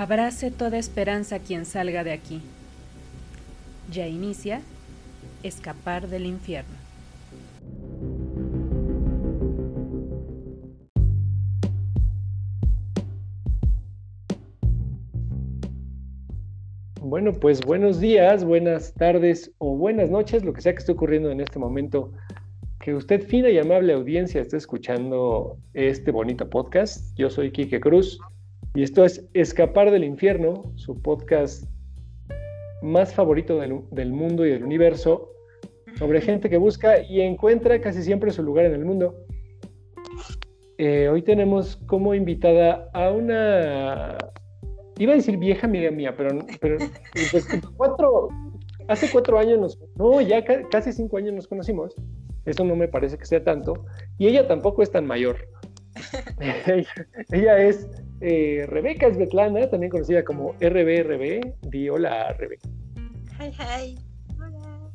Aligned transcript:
Abrace 0.00 0.50
toda 0.50 0.78
esperanza 0.78 1.40
quien 1.40 1.66
salga 1.66 2.02
de 2.04 2.12
aquí. 2.12 2.40
Ya 3.92 4.06
inicia 4.06 4.62
Escapar 5.42 6.08
del 6.08 6.24
infierno. 6.24 6.74
Bueno, 17.02 17.34
pues 17.34 17.60
buenos 17.60 18.00
días, 18.00 18.42
buenas 18.42 18.94
tardes 18.94 19.52
o 19.58 19.76
buenas 19.76 20.08
noches, 20.08 20.42
lo 20.46 20.54
que 20.54 20.62
sea 20.62 20.72
que 20.72 20.78
esté 20.78 20.92
ocurriendo 20.92 21.30
en 21.30 21.42
este 21.42 21.58
momento. 21.58 22.10
Que 22.78 22.94
usted, 22.94 23.20
fina 23.20 23.50
y 23.50 23.58
amable 23.58 23.92
audiencia, 23.92 24.40
esté 24.40 24.56
escuchando 24.56 25.58
este 25.74 26.10
bonito 26.10 26.48
podcast. 26.48 27.14
Yo 27.18 27.28
soy 27.28 27.50
Quique 27.52 27.80
Cruz 27.80 28.18
y 28.74 28.82
esto 28.82 29.04
es 29.04 29.26
Escapar 29.34 29.90
del 29.90 30.04
Infierno, 30.04 30.72
su 30.76 31.00
podcast 31.00 31.64
más 32.82 33.12
favorito 33.12 33.58
del, 33.58 34.12
mundo 34.12 34.46
y 34.46 34.50
del 34.50 34.64
universo, 34.64 35.32
sobre 35.98 36.20
gente 36.20 36.48
que 36.48 36.56
busca 36.56 37.02
y 37.02 37.20
encuentra 37.20 37.80
casi 37.80 38.02
siempre 38.02 38.30
su 38.30 38.42
lugar 38.42 38.66
en 38.66 38.74
el 38.74 38.84
mundo. 38.84 39.14
Eh, 40.78 41.08
hoy 41.08 41.22
tenemos 41.22 41.76
como 41.86 42.14
invitada 42.14 42.88
a 42.94 43.10
una, 43.10 44.16
iba 44.98 45.12
a 45.12 45.16
decir 45.16 45.36
vieja 45.36 45.66
amiga 45.66 45.90
mía, 45.90 46.14
pero, 46.16 46.38
pero 46.60 46.78
pues, 47.32 47.48
cuatro, 47.76 48.28
hace 48.88 49.10
cuatro 49.10 49.38
años 49.38 49.58
nos, 49.58 49.78
no, 49.96 50.20
ya 50.20 50.42
casi 50.70 50.92
cinco 50.92 51.18
años 51.18 51.34
nos 51.34 51.48
conocimos, 51.48 51.94
eso 52.46 52.64
no 52.64 52.76
me 52.76 52.88
parece 52.88 53.18
que 53.18 53.26
sea 53.26 53.42
tanto, 53.42 53.84
y 54.16 54.28
ella 54.28 54.46
tampoco 54.46 54.82
es 54.82 54.90
tan 54.90 55.06
mayor. 55.06 55.36
ella 57.30 57.58
es 57.58 57.86
eh, 58.20 58.66
Rebeca 58.68 59.12
Svetlana, 59.12 59.68
también 59.68 59.90
conocida 59.90 60.24
como 60.24 60.52
RBRB. 60.60 61.54
Di 61.62 61.88
hola, 61.88 62.32
Rebeca. 62.34 62.68
Hi, 63.38 63.50
hi. 63.50 63.98
Hola. 64.38 64.90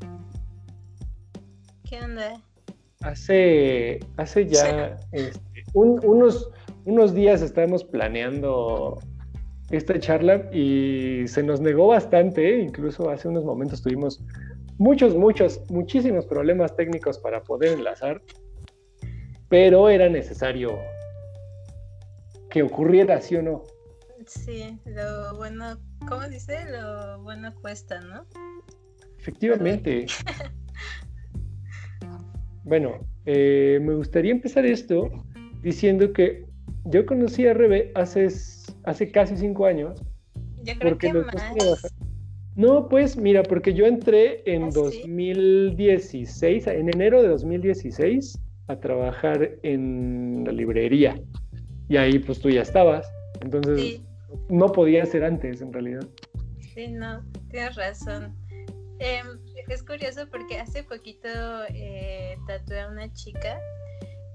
¿Qué 1.90 2.00
onda? 2.00 2.42
Hace, 3.02 4.00
hace 4.18 4.48
ya 4.48 4.98
este, 5.12 5.64
unos, 5.74 6.52
unos 6.86 7.14
días 7.14 7.42
estábamos 7.42 7.84
planeando 7.84 9.00
esta 9.70 10.00
charla 10.00 10.50
y 10.54 11.28
se 11.28 11.44
nos 11.44 11.62
negó 11.62 11.88
bastante, 11.88 12.60
incluso 12.60 13.10
hace 13.10 13.28
unos 13.28 13.44
momentos 13.44 13.82
tuvimos 13.82 14.24
muchos, 14.78 15.16
muchos, 15.16 15.62
muchísimos 15.70 16.26
problemas 16.26 16.76
técnicos 16.76 17.18
para 17.20 17.42
poder 17.44 17.74
enlazar, 17.74 18.22
pero 19.50 19.90
era 19.90 20.10
necesario 20.10 20.78
que 22.56 22.64
ocurriera, 22.64 23.20
¿sí 23.20 23.36
o 23.36 23.42
no? 23.42 23.64
Sí, 24.28 24.80
lo 24.86 25.36
bueno, 25.36 25.78
¿cómo 26.08 26.26
dice? 26.30 26.56
Lo 26.72 27.22
bueno 27.22 27.54
cuesta, 27.60 28.00
¿no? 28.00 28.26
Efectivamente. 29.20 30.06
bueno, 32.64 33.00
eh, 33.26 33.78
me 33.82 33.94
gustaría 33.96 34.32
empezar 34.32 34.66
esto 34.66 35.12
diciendo 35.64 36.14
que 36.14 36.46
yo 36.86 37.06
conocí 37.06 37.46
a 37.46 37.54
Rebe 37.54 37.92
hace, 37.94 38.30
hace 38.86 39.12
casi 39.12 39.36
cinco 39.36 39.66
años. 39.66 40.02
Yo 40.64 40.76
creo 40.80 40.98
que 40.98 41.12
más. 41.12 41.36
No, 42.56 42.88
pues 42.88 43.18
mira, 43.18 43.44
porque 43.44 43.74
yo 43.74 43.86
entré 43.86 44.50
en 44.50 44.70
2016, 44.70 46.70
¿Ah, 46.70 46.74
en 46.74 46.88
enero 46.88 47.22
de 47.22 47.28
2016, 47.28 48.40
a 48.68 48.80
trabajar 48.80 49.58
en 49.62 50.46
la 50.46 50.54
librería 50.54 51.22
y 51.90 51.98
ahí 51.98 52.20
pues 52.20 52.40
tú 52.40 52.50
ya 52.50 52.62
estabas. 52.62 53.08
Entonces 53.42 54.02
no 54.50 54.72
podía 54.72 55.06
ser 55.06 55.24
antes 55.24 55.62
en 55.62 55.74
realidad. 55.74 56.06
Sí, 56.74 56.88
no, 56.88 57.24
tienes 57.50 57.76
razón. 57.76 58.36
Em, 59.00 59.40
es 59.68 59.84
curioso 59.84 60.28
porque 60.30 60.60
hace 60.60 60.84
poquito 60.84 61.28
eh, 61.70 62.38
tatué 62.48 62.82
a 62.82 62.88
una 62.88 63.12
chica 63.14 63.60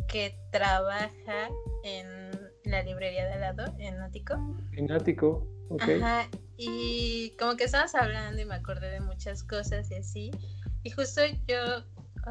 que 0.09 0.35
trabaja 0.51 1.49
en 1.85 2.31
la 2.65 2.83
librería 2.83 3.27
de 3.27 3.33
al 3.35 3.41
lado, 3.41 3.75
en 3.79 4.01
Ático. 4.01 4.35
En 4.73 4.91
Ático, 4.91 5.47
ok. 5.71 5.83
Ajá, 5.83 6.29
y 6.57 7.35
como 7.39 7.57
que 7.57 7.65
estábamos 7.65 7.95
hablando 7.95 8.41
y 8.41 8.45
me 8.45 8.55
acordé 8.55 8.91
de 8.91 9.01
muchas 9.01 9.43
cosas 9.43 9.91
y 9.91 9.95
así. 9.95 10.31
Y 10.83 10.91
justo 10.91 11.23
yo 11.47 11.79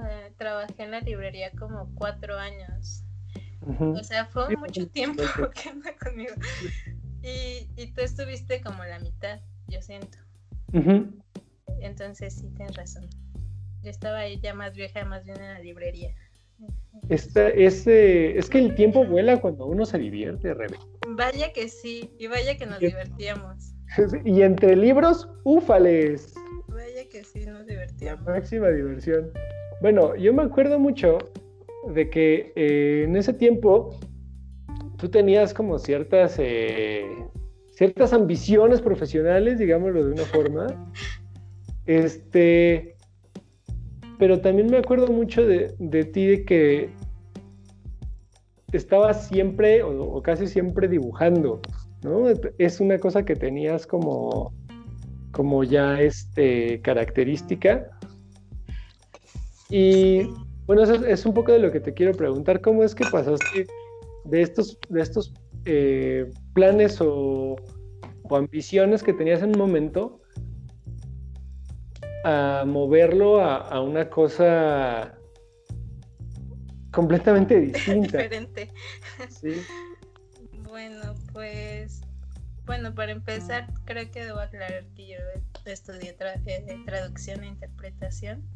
eh, 0.03 0.31
trabajé 0.38 0.84
en 0.84 0.91
la 0.91 1.00
librería 1.01 1.51
como 1.57 1.90
cuatro 1.96 2.38
años. 2.38 3.03
O 3.62 4.03
sea, 4.03 4.25
fue 4.25 4.56
mucho 4.56 4.88
tiempo 4.88 5.24
que 5.53 5.70
anda 5.70 5.94
conmigo. 5.97 6.34
Y, 7.22 7.68
y, 7.75 7.92
tú 7.94 8.02
estuviste 8.02 8.62
como 8.62 8.84
la 8.86 9.00
mitad, 9.00 9.40
yo 9.68 9.81
siento. 9.81 10.18
Entonces 11.81 12.36
sí, 12.36 12.50
tienes 12.56 12.75
razón. 12.75 13.09
Yo 13.84 13.90
estaba 13.90 14.19
ahí 14.19 14.40
ya 14.40 14.53
más 14.53 14.75
vieja, 14.75 15.03
más 15.06 15.25
bien 15.25 15.42
en 15.42 15.53
la 15.53 15.59
librería. 15.59 16.14
Ese, 17.08 18.38
es 18.38 18.50
que 18.50 18.59
el 18.59 18.75
tiempo 18.75 19.06
vuela 19.06 19.40
cuando 19.40 19.66
uno 19.66 19.86
se 19.86 19.98
divierte, 19.98 20.53
Rebe. 20.53 20.78
Vaya 21.08 21.52
que 21.53 21.69
sí, 21.69 22.12
y 22.19 22.28
vaya 22.28 22.58
que 22.58 22.66
nos 22.66 22.80
divertíamos. 22.80 23.74
Y 24.24 24.44
entre 24.44 24.75
libros, 24.75 25.28
úfales. 25.44 26.36
Vaya 26.68 27.09
que 27.09 27.24
sí, 27.24 27.46
nos 27.46 27.66
divertíamos. 27.66 28.24
La 28.25 28.34
máxima 28.34 28.69
diversión. 28.69 29.31
Bueno, 29.81 30.16
yo 30.16 30.31
me 30.31 30.44
acuerdo 30.44 30.78
mucho 30.78 31.18
de 31.94 32.09
que 32.09 32.53
eh, 32.55 33.03
en 33.05 33.16
ese 33.16 33.33
tiempo 33.33 34.00
tú 34.97 35.09
tenías 35.09 35.53
como 35.53 35.79
ciertas, 35.79 36.35
eh, 36.39 37.05
ciertas 37.72 38.13
ambiciones 38.13 38.81
profesionales, 38.81 39.57
digámoslo 39.57 40.05
de 40.05 40.11
una 40.13 40.23
forma. 40.23 40.67
Este, 41.85 42.95
pero 44.19 44.41
también 44.41 44.69
me 44.69 44.77
acuerdo 44.77 45.07
mucho 45.07 45.44
de, 45.44 45.69
ti 46.13 46.27
de 46.27 46.45
que 46.45 46.91
estabas 48.71 49.27
siempre 49.27 49.81
o, 49.81 50.21
casi 50.21 50.45
siempre 50.45 50.88
dibujando, 50.88 51.61
¿no? 52.03 52.25
Es 52.59 52.79
una 52.79 53.00
cosa 53.00 53.25
que 53.25 53.35
tenías 53.35 53.88
como, 53.88 54.53
como 55.31 55.63
ya 55.63 56.00
este, 56.00 56.79
característica. 56.81 57.89
Y 59.71 60.29
bueno, 60.69 60.84
eso 60.84 61.03
es 61.03 61.25
un 61.25 61.34
poco 61.34 61.52
de 61.52 61.57
lo 61.57 61.72
que 61.72 61.80
te 61.80 61.96
quiero 61.96 62.13
preguntar. 62.13 62.62
¿Cómo 62.62 62.84
es 62.84 62.94
que 62.94 63.03
pasaste 63.03 63.66
de 64.25 64.41
estos, 64.44 64.78
de 64.90 65.02
estos 65.02 65.34
eh, 65.66 66.30
planes 66.53 67.00
o, 67.02 67.56
ambiciones 68.30 69.02
que 69.02 69.12
tenías 69.12 69.41
en 69.41 69.50
un 69.50 69.57
momento 69.57 70.22
a 72.24 72.66
moverlo 72.68 73.41
a, 73.41 73.81
una 73.81 74.12
cosa 74.12 75.18
completamente 76.91 77.59
distinta? 77.62 78.19
Diferente. 78.19 78.72
Sí. 79.28 79.63
Bueno, 80.69 81.16
pues, 81.34 82.01
bueno, 82.68 82.94
para 82.94 83.12
empezar, 83.12 83.74
creo 83.86 84.12
que 84.12 84.24
debo 84.24 84.38
aclarar 84.38 84.86
que 84.96 85.07
yo 85.07 85.18
estudié 85.66 86.16
eh, 86.46 86.84
traducción 86.86 87.44
e 87.44 87.47
interpretación 87.47 88.47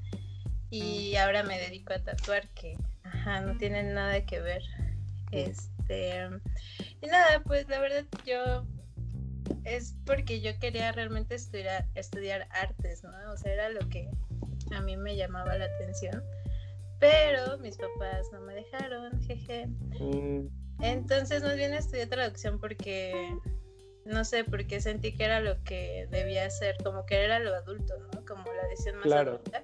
y 0.74 1.16
ahora 1.18 1.44
me 1.44 1.60
dedico 1.60 1.94
a 1.94 2.00
tatuar 2.00 2.50
que 2.50 2.76
ajá, 3.04 3.42
no 3.42 3.56
tiene 3.58 3.84
nada 3.84 4.26
que 4.26 4.42
ver. 4.42 4.64
Este 5.32 6.30
y 7.02 7.08
nada, 7.08 7.44
pues 7.46 7.68
la 7.70 7.80
verdad 7.80 8.06
yo 8.26 8.66
es 9.66 9.96
porque 10.06 10.42
yo 10.42 10.58
quería 10.60 10.92
realmente 10.92 11.36
estudiar, 11.36 11.86
estudiar 11.94 12.48
artes, 12.50 13.04
¿no? 13.04 13.12
O 13.32 13.38
sea, 13.38 13.54
era 13.54 13.70
lo 13.70 13.88
que 13.90 14.10
a 14.72 14.82
mí 14.82 14.98
me 14.98 15.16
llamaba 15.16 15.56
la 15.58 15.66
atención. 15.66 16.24
Pero 17.00 17.58
mis 17.60 17.78
papás 17.78 18.28
no 18.32 18.42
me 18.42 18.56
dejaron, 18.56 19.22
jeje. 19.22 19.68
Mm. 20.00 20.48
Entonces 20.82 21.44
más 21.44 21.56
bien 21.56 21.74
estudié 21.74 22.08
traducción 22.08 22.60
porque 22.60 23.14
no 24.06 24.26
sé, 24.26 24.44
porque 24.44 24.82
sentí 24.82 25.16
que 25.16 25.26
era 25.26 25.40
lo 25.40 25.64
que 25.64 26.08
debía 26.10 26.46
hacer, 26.46 26.78
como 26.84 27.06
que 27.06 27.24
era 27.24 27.40
lo 27.40 27.54
adulto, 27.54 27.94
¿no? 28.14 28.26
Como 28.26 28.52
la 28.52 28.68
decisión 28.68 28.98
más 28.98 29.12
adulta. 29.12 29.64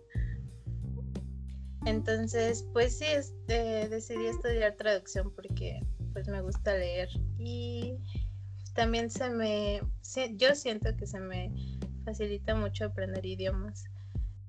Entonces, 1.86 2.68
pues 2.74 2.98
sí, 2.98 3.06
este, 3.06 3.88
decidí 3.90 4.28
estudiar 4.28 4.76
traducción 4.76 5.34
porque 5.34 5.80
pues 6.14 6.28
me 6.28 6.42
gusta 6.42 6.74
leer 6.76 7.10
y 7.38 7.98
también 8.74 9.10
se 9.10 9.30
me, 9.30 9.82
yo 10.36 10.56
siento 10.56 10.96
que 10.96 11.08
se 11.08 11.20
me 11.20 11.52
facilita 12.06 12.56
mucho 12.56 12.86
aprender 12.86 13.26
idiomas. 13.26 13.86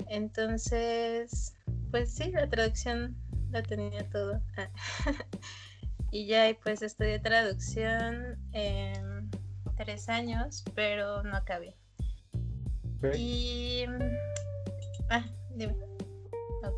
Entonces, 0.08 1.54
pues 1.90 2.14
sí, 2.14 2.30
la 2.32 2.48
traducción 2.48 3.16
la 3.50 3.62
tenía 3.62 4.08
todo. 4.10 4.40
y 6.10 6.26
ya, 6.26 6.56
pues 6.62 6.82
estudié 6.82 7.18
traducción 7.18 8.38
en 8.52 9.30
tres 9.76 10.08
años, 10.08 10.64
pero 10.74 11.22
no 11.22 11.36
acabé. 11.36 11.76
Y... 13.16 13.84
Ah, 15.08 15.24
dime. 15.54 15.89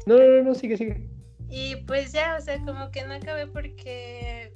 No, 0.06 0.16
no, 0.16 0.42
no, 0.42 0.54
sigue, 0.54 0.76
sigue. 0.76 1.08
Y 1.48 1.76
pues 1.86 2.12
ya, 2.12 2.36
o 2.38 2.40
sea, 2.40 2.58
como 2.64 2.90
que 2.90 3.04
no 3.04 3.14
acabé 3.14 3.46
porque, 3.46 4.50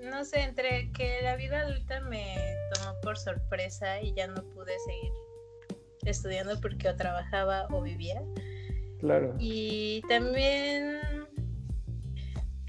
no 0.00 0.24
sé, 0.24 0.42
entre 0.42 0.90
que 0.92 1.20
la 1.22 1.36
vida 1.36 1.60
adulta 1.60 2.00
me 2.00 2.36
tomó 2.74 2.98
por 3.02 3.18
sorpresa 3.18 4.00
y 4.00 4.14
ya 4.14 4.26
no 4.26 4.42
pude 4.50 4.72
seguir 4.86 5.12
estudiando 6.04 6.58
porque 6.60 6.88
o 6.88 6.96
trabajaba 6.96 7.66
o 7.70 7.82
vivía. 7.82 8.22
Claro. 9.00 9.34
Y 9.38 10.02
también, 10.08 11.00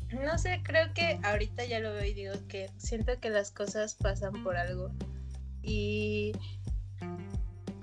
no 0.10 0.38
sé, 0.38 0.62
creo 0.64 0.94
que 0.94 1.20
ahorita 1.24 1.66
ya 1.66 1.80
lo 1.80 1.94
veo 1.94 2.06
y 2.06 2.14
digo 2.14 2.34
que 2.48 2.70
siento 2.78 3.20
que 3.20 3.30
las 3.30 3.52
cosas 3.52 3.96
pasan 3.96 4.44
por 4.44 4.58
algo. 4.58 4.92
Y 5.62 6.34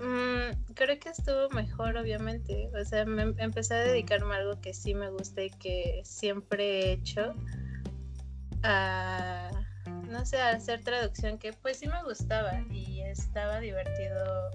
mm, 0.09 0.73
creo 0.73 0.99
que 0.99 1.09
estuvo 1.09 1.49
mejor, 1.49 1.97
obviamente. 1.97 2.69
O 2.79 2.83
sea, 2.85 3.05
me 3.05 3.33
empecé 3.37 3.75
a 3.75 3.79
dedicarme 3.79 4.33
a 4.35 4.37
algo 4.37 4.59
que 4.61 4.73
sí 4.73 4.93
me 4.93 5.09
gusta 5.09 5.43
y 5.43 5.49
que 5.51 6.01
siempre 6.03 6.81
he 6.81 6.91
hecho. 6.93 7.33
A, 8.63 9.49
no 10.09 10.25
sé, 10.25 10.37
a 10.41 10.49
hacer 10.49 10.83
traducción 10.83 11.37
que 11.37 11.53
pues 11.53 11.77
sí 11.77 11.87
me 11.87 12.03
gustaba 12.03 12.59
y 12.71 13.01
estaba 13.01 13.59
divertido, 13.59 14.51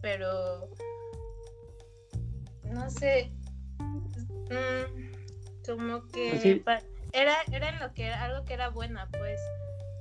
pero 0.00 0.70
no 2.64 2.88
sé, 2.88 3.30
mm, 3.78 5.66
como 5.66 6.06
que 6.08 6.62
pues 6.64 6.84
era, 7.12 7.36
era 7.52 7.68
en 7.68 7.80
lo 7.80 7.92
que 7.92 8.06
era, 8.06 8.24
algo 8.24 8.44
que 8.44 8.54
era 8.54 8.68
buena, 8.68 9.08
pues, 9.18 9.40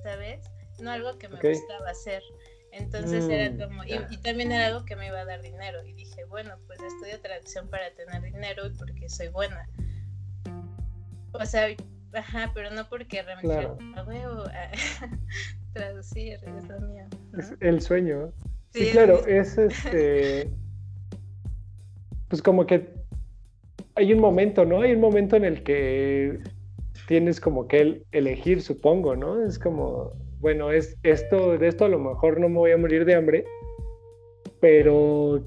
¿sabes? 0.04 0.45
No 0.80 0.92
algo 0.92 1.18
que 1.18 1.27
me 1.27 1.42
gustaba 1.42 1.89
hacer. 1.89 2.24
Entonces 2.71 3.27
era 3.27 3.51
mm, 3.51 3.60
como, 3.60 3.83
y, 3.83 4.18
también 4.18 4.51
era 4.51 4.68
algo 4.68 4.86
que 4.86 4.95
me 4.95 5.07
iba 5.07 5.19
a 5.19 5.25
dar 5.25 5.42
dinero. 5.42 5.83
Y 5.86 5.94
dije, 5.94 6.25
bueno, 6.25 6.56
pues 6.68 6.80
estudio 6.81 7.19
traducción 7.21 7.68
para 7.69 7.92
tener 7.92 8.21
dinero 8.21 8.68
y 8.68 8.69
porque 8.71 9.10
soy 9.10 9.30
buena. 9.30 9.68
O 11.33 11.45
sea, 11.45 11.68
ajá, 12.13 12.51
pero 12.54 12.71
no 12.71 12.88
porque 12.89 13.21
realmente 13.21 13.86
a 13.95 14.04
huevo 14.04 14.44
a 14.44 14.71
traducir, 15.74 16.33
es 16.33 16.68
lo 16.68 16.80
mío. 16.81 17.06
Es 17.38 17.54
el 17.60 17.81
sueño. 17.81 18.31
Sí, 18.71 18.89
claro, 18.92 19.25
es 19.25 19.57
este 19.57 20.51
pues 22.30 22.42
como 22.42 22.66
que 22.66 22.94
hay 23.95 24.13
un 24.13 24.19
momento, 24.19 24.63
¿no? 24.63 24.81
Hay 24.81 24.94
un 24.94 25.01
momento 25.01 25.36
en 25.36 25.44
el 25.44 25.63
que 25.63 26.39
tienes 27.07 27.42
como 27.42 27.68
que 27.68 28.04
elegir, 28.12 28.62
supongo, 28.62 29.16
¿no? 29.16 29.44
Es 29.44 29.57
como, 29.60 30.13
bueno, 30.40 30.72
es 30.72 30.98
esto, 31.04 31.58
de 31.58 31.68
esto 31.68 31.86
a 31.86 31.90
lo 31.90 32.00
mejor 32.00 32.40
no 32.40 32.50
me 32.50 32.58
voy 32.58 32.72
a 32.72 32.78
morir 32.78 33.06
de 33.06 33.16
hambre, 33.16 33.46
pero 34.60 35.44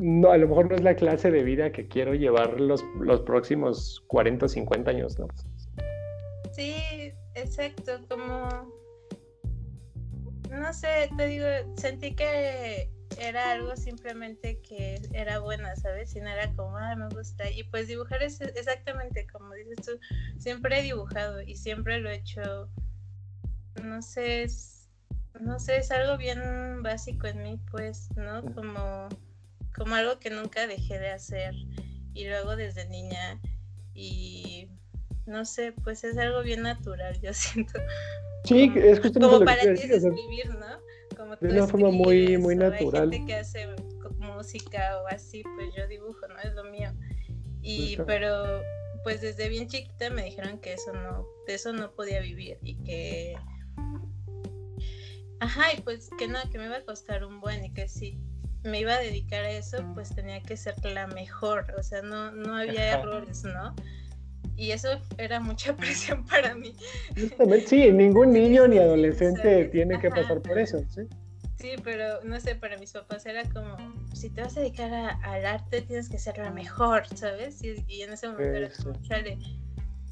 no, 0.00 0.30
a 0.30 0.36
lo 0.36 0.48
mejor 0.48 0.70
no 0.70 0.76
es 0.76 0.82
la 0.82 0.96
clase 0.96 1.30
de 1.30 1.42
vida 1.42 1.72
que 1.72 1.88
quiero 1.88 2.14
llevar 2.14 2.60
los, 2.60 2.84
los 3.00 3.20
próximos 3.22 4.04
40 4.06 4.46
o 4.46 4.48
50 4.48 4.90
años, 4.90 5.18
¿no? 5.18 5.28
Sí, 6.52 6.74
exacto, 7.34 8.00
como, 8.08 8.48
no 10.50 10.72
sé, 10.72 11.10
te 11.16 11.26
digo, 11.26 11.46
sentí 11.76 12.14
que 12.14 12.90
era 13.20 13.52
algo 13.52 13.76
simplemente 13.76 14.60
que 14.60 15.00
era 15.12 15.40
buena, 15.40 15.74
¿sabes? 15.76 16.14
Y 16.14 16.20
no 16.20 16.28
era 16.28 16.52
como, 16.54 16.76
ah, 16.76 16.94
me 16.96 17.08
gusta. 17.08 17.50
Y 17.50 17.64
pues 17.64 17.88
dibujar 17.88 18.22
es 18.22 18.40
exactamente 18.40 19.26
como 19.26 19.54
dices 19.54 19.76
tú, 19.84 19.92
siempre 20.38 20.78
he 20.78 20.82
dibujado 20.82 21.42
y 21.42 21.56
siempre 21.56 21.98
lo 21.98 22.10
he 22.10 22.16
hecho, 22.16 22.70
no 23.82 24.02
sé, 24.02 24.42
es, 24.42 24.88
no 25.40 25.58
sé, 25.58 25.78
es 25.78 25.90
algo 25.90 26.16
bien 26.16 26.82
básico 26.82 27.26
en 27.26 27.42
mí, 27.42 27.60
pues, 27.70 28.08
¿no? 28.16 28.42
Como, 28.54 29.08
como 29.76 29.94
algo 29.94 30.18
que 30.18 30.30
nunca 30.30 30.66
dejé 30.66 30.98
de 30.98 31.10
hacer 31.10 31.54
y 32.14 32.26
luego 32.26 32.56
desde 32.56 32.88
niña 32.88 33.40
y 33.94 34.68
no 35.26 35.44
sé, 35.44 35.72
pues 35.84 36.04
es 36.04 36.16
algo 36.18 36.42
bien 36.42 36.62
natural, 36.62 37.20
yo 37.20 37.32
siento. 37.34 37.78
Sí, 38.44 38.72
es 38.76 39.00
justamente 39.00 39.20
como 39.20 39.44
para 39.44 39.62
ti 39.62 39.68
escribir, 39.68 40.48
¿no? 40.58 40.78
de 41.40 41.48
una 41.48 41.66
forma 41.66 41.90
muy, 41.90 42.38
muy 42.38 42.56
natural. 42.56 43.10
Hay 43.10 43.18
gente 43.18 43.32
que 43.32 43.38
hace 43.38 43.66
música 44.18 45.02
o 45.02 45.06
así, 45.08 45.42
pues 45.56 45.74
yo 45.76 45.86
dibujo, 45.86 46.26
¿no? 46.28 46.38
Es 46.38 46.54
lo 46.54 46.64
mío. 46.64 46.90
Y, 47.60 47.96
pero, 48.06 48.62
pues 49.02 49.20
desde 49.20 49.48
bien 49.48 49.68
chiquita 49.68 50.10
me 50.10 50.24
dijeron 50.24 50.58
que 50.58 50.74
eso 50.74 50.92
no, 50.92 51.26
de 51.46 51.54
eso 51.54 51.72
no 51.72 51.92
podía 51.92 52.20
vivir 52.20 52.58
y 52.62 52.76
que... 52.84 53.34
Ajá, 55.40 55.72
y 55.76 55.80
pues 55.82 56.10
que 56.18 56.26
nada, 56.28 56.48
que 56.50 56.58
me 56.58 56.66
iba 56.66 56.76
a 56.76 56.84
costar 56.84 57.24
un 57.24 57.40
buen 57.40 57.64
y 57.64 57.72
que 57.72 57.88
si 57.88 58.18
me 58.64 58.80
iba 58.80 58.94
a 58.94 58.98
dedicar 58.98 59.44
a 59.44 59.50
eso, 59.50 59.78
pues 59.94 60.14
tenía 60.14 60.42
que 60.42 60.56
ser 60.56 60.74
la 60.84 61.06
mejor, 61.06 61.72
o 61.78 61.82
sea, 61.82 62.02
no, 62.02 62.32
no 62.32 62.56
había 62.56 62.98
errores, 62.98 63.44
¿no? 63.44 63.74
y 64.58 64.72
eso 64.72 64.88
era 65.16 65.40
mucha 65.40 65.74
presión 65.76 66.26
para 66.26 66.54
mí. 66.54 66.74
sí, 67.64 67.92
ningún 67.92 68.32
niño 68.32 68.66
ni 68.68 68.78
adolescente 68.78 69.66
tiene 69.66 69.98
que 69.98 70.10
pasar 70.10 70.42
por 70.42 70.58
eso, 70.58 70.84
¿sí? 70.90 71.02
Sí, 71.56 71.74
pero 71.82 72.22
no 72.22 72.38
sé, 72.38 72.54
para 72.54 72.76
mis 72.78 72.92
papás 72.92 73.26
era 73.26 73.42
como, 73.50 73.76
si 74.12 74.30
te 74.30 74.42
vas 74.42 74.56
a 74.56 74.60
dedicar 74.60 74.92
al 74.92 75.46
arte 75.46 75.82
tienes 75.82 76.08
que 76.08 76.18
ser 76.18 76.38
la 76.38 76.50
mejor, 76.50 77.04
¿sabes? 77.16 77.62
Y, 77.64 78.02
en 78.02 78.12
ese 78.12 78.28
momento 78.28 78.52
era 78.52 78.70
como, 78.70 78.92
chale, 79.02 79.38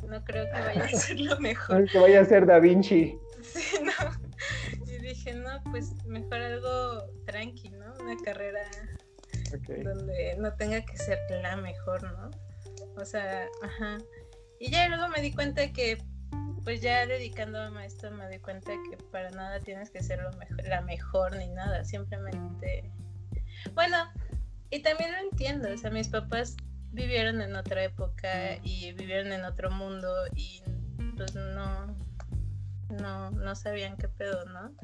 no 0.07 0.25
creo 0.25 0.47
que 0.47 0.61
vaya 0.61 0.85
a 0.85 0.89
ser 0.89 1.21
lo 1.21 1.39
mejor. 1.41 1.85
que 1.91 1.99
vaya 1.99 2.21
a 2.21 2.25
ser 2.25 2.47
Da 2.47 2.59
Vinci. 2.59 3.19
Sí, 3.43 3.79
no. 3.83 3.93
Y 4.87 4.99
dije, 4.99 5.35
no, 5.35 5.63
pues 5.71 5.93
mejor 6.05 6.35
algo 6.35 7.05
tranqui, 7.27 7.71
¿no? 7.71 7.95
Una 8.01 8.17
carrera 8.25 8.63
donde 9.85 10.37
no 10.39 10.53
tenga 10.55 10.81
que 10.85 10.97
ser 10.97 11.19
la 11.43 11.57
mejor, 11.57 12.03
¿no? 12.03 12.31
O 12.97 13.05
sea, 13.05 13.47
ajá. 13.63 13.99
Y 14.59 14.71
ya 14.71 14.89
luego 14.89 15.09
me 15.09 15.21
di 15.21 15.33
cuenta 15.33 15.73
que, 15.73 15.99
pues 16.65 16.81
ya 16.81 17.07
dedicándome 17.07 17.83
a 17.83 17.87
esto, 17.87 18.11
me 18.11 18.29
di 18.29 18.39
cuenta 18.39 18.73
que 18.91 18.97
para 18.97 19.31
nada 19.31 19.61
tienes 19.61 19.91
que 19.91 20.03
ser 20.03 20.21
lo 20.21 20.33
mejor, 20.33 20.65
la 20.67 20.81
mejor 20.81 21.37
ni 21.37 21.49
nada, 21.49 21.85
simplemente... 21.85 22.91
Bueno, 23.75 23.97
y 24.71 24.81
también 24.81 25.13
lo 25.13 25.19
entiendo, 25.19 25.69
o 25.73 25.77
sea, 25.77 25.91
mis 25.91 26.09
papás 26.09 26.57
vivieron 26.97 27.43
en 27.43 27.55
otra 27.55 27.85
época 27.85 28.57
y 28.63 28.93
vivieron 28.93 29.31
en 29.33 29.45
otro 29.45 29.71
mundo 29.71 30.09
y 30.35 30.63
pues 31.17 31.35
no, 31.35 31.95
no, 33.01 33.31
no 33.31 33.55
sabían 33.55 33.97
qué 33.99 34.09
pedo, 34.09 34.45
¿no? 34.47 34.75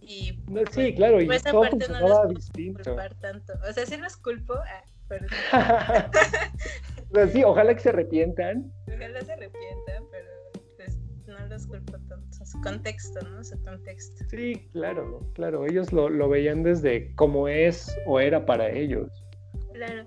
Y 0.00 0.26
sí, 0.26 0.42
pues, 0.46 0.70
claro, 0.94 1.20
y 1.20 1.26
pues, 1.26 1.42
todo 1.42 1.62
parte 1.62 1.86
no 1.88 2.28
les 2.28 2.36
distinto. 2.36 2.96
tanto. 3.20 3.52
O 3.68 3.72
sea, 3.72 3.84
sí 3.84 3.96
los 3.96 4.16
culpo, 4.16 4.54
ah, 4.54 4.84
pero... 5.08 5.26
sí, 7.32 7.44
ojalá 7.44 7.74
que 7.74 7.80
se 7.80 7.88
arrepientan. 7.90 8.72
Ojalá 8.86 9.20
se 9.20 9.32
arrepientan, 9.32 10.04
pero 10.10 10.28
pues 10.76 10.98
no 11.26 11.46
los 11.48 11.66
culpo 11.66 11.98
tanto. 12.08 12.44
Su 12.46 12.60
contexto, 12.62 13.20
¿no? 13.28 13.42
Su 13.42 13.60
contexto. 13.62 14.24
Sí, 14.30 14.68
claro, 14.72 15.20
claro. 15.34 15.66
Ellos 15.66 15.92
lo, 15.92 16.08
lo 16.08 16.28
veían 16.28 16.62
desde 16.62 17.14
cómo 17.16 17.48
es 17.48 17.94
o 18.06 18.20
era 18.20 18.46
para 18.46 18.70
ellos. 18.70 19.10
Claro. 19.74 20.04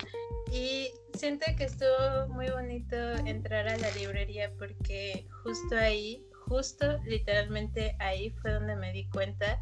Y 0.51 0.91
siento 1.13 1.45
que 1.57 1.65
estuvo 1.65 2.27
muy 2.29 2.49
bonito 2.49 2.95
entrar 3.25 3.67
a 3.67 3.77
la 3.77 3.91
librería 3.91 4.51
porque 4.57 5.27
justo 5.43 5.77
ahí, 5.77 6.25
justo 6.47 6.99
literalmente 7.03 7.95
ahí 7.99 8.29
fue 8.41 8.53
donde 8.53 8.75
me 8.75 8.91
di 8.91 9.07
cuenta 9.09 9.61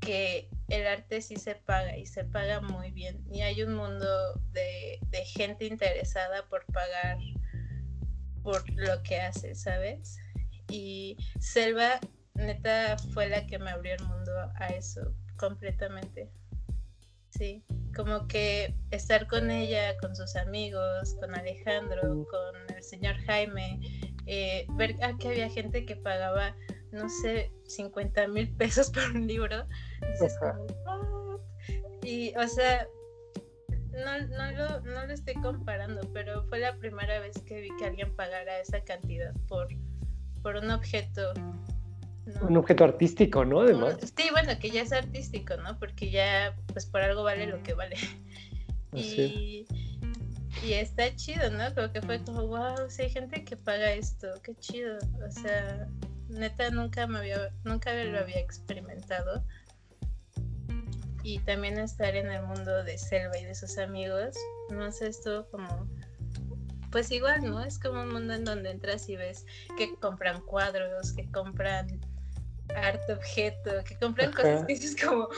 que 0.00 0.48
el 0.68 0.86
arte 0.86 1.20
sí 1.20 1.36
se 1.36 1.54
paga 1.54 1.96
y 1.96 2.06
se 2.06 2.24
paga 2.24 2.60
muy 2.60 2.90
bien. 2.90 3.24
Y 3.30 3.42
hay 3.42 3.62
un 3.62 3.74
mundo 3.74 4.40
de, 4.52 5.00
gente 5.24 5.64
interesada 5.64 6.46
por 6.48 6.64
pagar 6.66 7.18
por 8.42 8.68
lo 8.74 9.02
que 9.02 9.20
hace, 9.20 9.54
¿sabes? 9.54 10.18
Y 10.68 11.16
Selva, 11.40 11.98
neta, 12.34 12.96
fue 13.12 13.28
la 13.28 13.46
que 13.46 13.58
me 13.58 13.70
abrió 13.70 13.94
el 13.94 14.04
mundo 14.04 14.32
a 14.56 14.68
eso 14.68 15.14
completamente. 15.36 16.30
Sí, 17.36 17.62
como 17.94 18.26
que 18.28 18.74
estar 18.90 19.26
con 19.26 19.50
ella, 19.50 19.96
con 19.98 20.14
sus 20.16 20.36
amigos, 20.36 21.14
con 21.20 21.34
Alejandro, 21.34 22.26
con 22.30 22.76
el 22.76 22.82
señor 22.82 23.16
Jaime, 23.26 23.80
eh, 24.26 24.66
ver 24.76 24.96
que 25.18 25.28
había 25.28 25.48
gente 25.50 25.84
que 25.84 25.96
pagaba 25.96 26.54
no 26.96 27.08
sé, 27.08 27.52
50 27.66 28.28
mil 28.28 28.48
pesos 28.56 28.90
por 28.90 29.04
un 29.14 29.26
libro. 29.26 29.66
y, 32.02 32.34
o 32.36 32.48
sea, 32.48 32.86
no, 33.92 34.26
no, 34.28 34.52
lo, 34.52 34.80
no 34.80 35.06
lo 35.06 35.12
estoy 35.12 35.34
comparando, 35.34 36.00
pero 36.12 36.44
fue 36.48 36.60
la 36.60 36.76
primera 36.76 37.20
vez 37.20 37.36
que 37.44 37.60
vi 37.60 37.68
que 37.78 37.86
alguien 37.86 38.14
pagara 38.14 38.60
esa 38.60 38.80
cantidad 38.82 39.32
por, 39.48 39.68
por 40.42 40.56
un 40.56 40.70
objeto. 40.70 41.32
Un 42.40 42.56
objeto 42.56 42.84
artístico, 42.84 43.44
¿no? 43.44 43.60
Además. 43.60 43.98
Sí, 44.00 44.28
bueno, 44.32 44.58
que 44.58 44.70
ya 44.70 44.82
es 44.82 44.92
artístico, 44.92 45.56
¿no? 45.58 45.78
Porque 45.78 46.10
ya, 46.10 46.56
pues 46.72 46.86
por 46.86 47.00
algo 47.00 47.22
vale 47.22 47.46
lo 47.46 47.62
que 47.62 47.74
vale. 47.74 47.96
Y, 48.92 49.66
y 50.64 50.72
está 50.72 51.14
chido, 51.14 51.50
¿no? 51.50 51.74
Como 51.74 51.92
que 51.92 52.00
fue 52.02 52.22
como, 52.24 52.46
wow, 52.46 52.88
si 52.88 53.02
hay 53.02 53.10
gente 53.10 53.44
que 53.44 53.56
paga 53.56 53.92
esto, 53.92 54.28
qué 54.42 54.54
chido. 54.56 54.98
O 55.26 55.30
sea, 55.30 55.88
neta 56.28 56.70
nunca 56.70 57.06
me 57.06 57.18
había, 57.18 57.50
nunca 57.64 57.92
lo 57.92 58.18
había 58.18 58.40
experimentado. 58.40 59.44
Y 61.22 61.40
también 61.40 61.78
estar 61.78 62.14
en 62.14 62.30
el 62.30 62.42
mundo 62.44 62.84
de 62.84 62.98
Selva 62.98 63.36
y 63.36 63.44
de 63.44 63.54
sus 63.54 63.78
amigos, 63.78 64.36
no 64.70 64.90
sé, 64.92 65.08
estuvo 65.08 65.44
como, 65.50 65.88
pues 66.90 67.10
igual, 67.10 67.44
¿no? 67.44 67.62
Es 67.62 67.78
como 67.78 68.02
un 68.02 68.12
mundo 68.12 68.34
en 68.34 68.44
donde 68.44 68.70
entras 68.70 69.08
y 69.08 69.16
ves 69.16 69.44
que 69.76 69.94
compran 69.96 70.40
cuadros, 70.42 71.12
que 71.12 71.28
compran 71.32 72.00
arte 72.74 73.12
objeto, 73.12 73.70
que 73.86 73.96
compran 73.98 74.32
cosas 74.32 74.64
que 74.64 74.74
dices 74.74 74.96
como, 75.02 75.28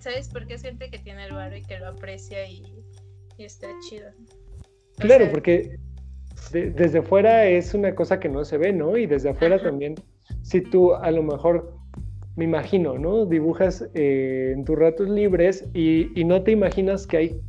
¿sabes? 0.00 0.28
Porque 0.28 0.54
es 0.54 0.62
gente 0.62 0.90
que 0.90 0.98
tiene 0.98 1.26
el 1.26 1.32
barro 1.32 1.56
y 1.56 1.62
que 1.62 1.78
lo 1.78 1.88
aprecia 1.88 2.46
y, 2.48 2.62
está 3.38 3.68
chido. 3.88 4.10
claro, 4.98 5.28
porque 5.30 5.76
desde 6.52 7.02
fuera 7.02 7.46
es 7.46 7.74
una 7.74 7.94
cosa 7.94 8.20
que 8.20 8.28
no 8.28 8.44
se 8.44 8.58
ve, 8.58 8.72
¿no? 8.72 8.96
Y 8.96 9.06
desde 9.06 9.30
afuera 9.30 9.60
también, 9.60 9.94
si 10.42 10.60
tú 10.60 10.94
a 10.94 11.10
lo 11.10 11.22
mejor, 11.22 11.76
me 12.36 12.44
imagino, 12.44 12.98
¿no? 12.98 13.26
Dibujas 13.26 13.88
eh, 13.94 14.52
en 14.54 14.64
tus 14.64 14.78
ratos 14.78 15.08
libres 15.08 15.64
y, 15.74 16.18
y, 16.18 16.24
no 16.24 16.42
te 16.42 16.52
imaginas 16.52 17.06
que 17.06 17.16
hay, 17.16 17.40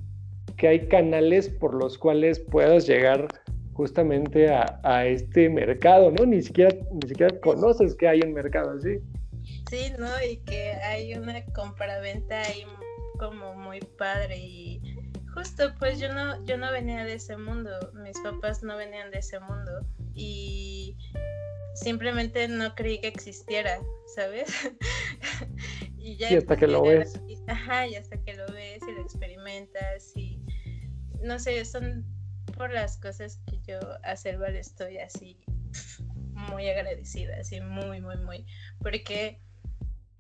que 0.58 0.68
hay 0.68 0.88
canales 0.88 1.50
por 1.50 1.74
los 1.74 1.98
cuales 1.98 2.40
puedas 2.40 2.88
llegar 2.88 3.28
justamente 3.76 4.50
a, 4.50 5.06
este 5.06 5.50
mercado, 5.50 6.10
¿no? 6.10 6.26
Ni 6.26 6.42
siquiera, 6.42 6.74
ni 6.92 7.10
siquiera 7.10 7.38
conoces 7.42 7.94
que 7.96 8.08
hay 8.08 8.22
un 8.22 8.34
mercado 8.34 8.72
así. 8.72 9.00
Sí, 9.70 9.92
¿no? 10.00 10.08
Y 10.28 10.38
que 10.38 10.72
hay 10.74 11.14
una 11.14 11.44
compraventa 11.54 12.42
ahí 12.42 12.66
como 13.20 13.54
muy 13.54 13.82
padre 13.82 14.38
y 14.38 14.82
justo 15.34 15.74
pues 15.78 16.00
yo 16.00 16.14
no, 16.14 16.44
yo 16.46 16.58
no 16.58 16.72
venía 16.72 17.04
de 17.04 17.16
ese 17.16 17.38
mundo, 17.38 17.72
mis 17.94 18.20
papás 18.22 18.64
no 18.64 18.78
venían 18.78 19.12
de 19.12 19.20
ese 19.20 19.40
mundo 19.42 19.86
y 20.14 20.98
simplemente 21.76 22.48
no 22.48 22.74
creí 22.76 23.00
que 23.02 23.08
existiera, 23.08 23.80
¿sabes? 24.16 24.50
y 25.98 26.16
ya 26.16 26.38
hasta 26.38 26.56
que 26.56 26.68
lo 26.68 26.82
ves. 26.82 27.20
Ajá, 27.48 27.88
y 27.88 27.96
hasta 27.96 28.18
que 28.24 28.34
lo 28.34 28.48
ves 28.48 28.82
y 28.88 28.92
lo 28.94 29.02
experimentas 29.02 30.16
y 30.16 30.42
no 31.22 31.40
sé, 31.40 31.64
son 31.66 32.06
por 32.56 32.72
las 32.72 32.98
cosas 32.98 33.40
que 33.48 33.60
yo 33.68 33.80
a 34.04 34.14
estoy 34.14 34.98
así 34.98 35.38
muy 36.34 36.70
agradecida, 36.70 37.38
así 37.40 37.60
muy, 37.62 38.02
muy, 38.02 38.18
muy. 38.18 38.46
Porque 38.80 39.40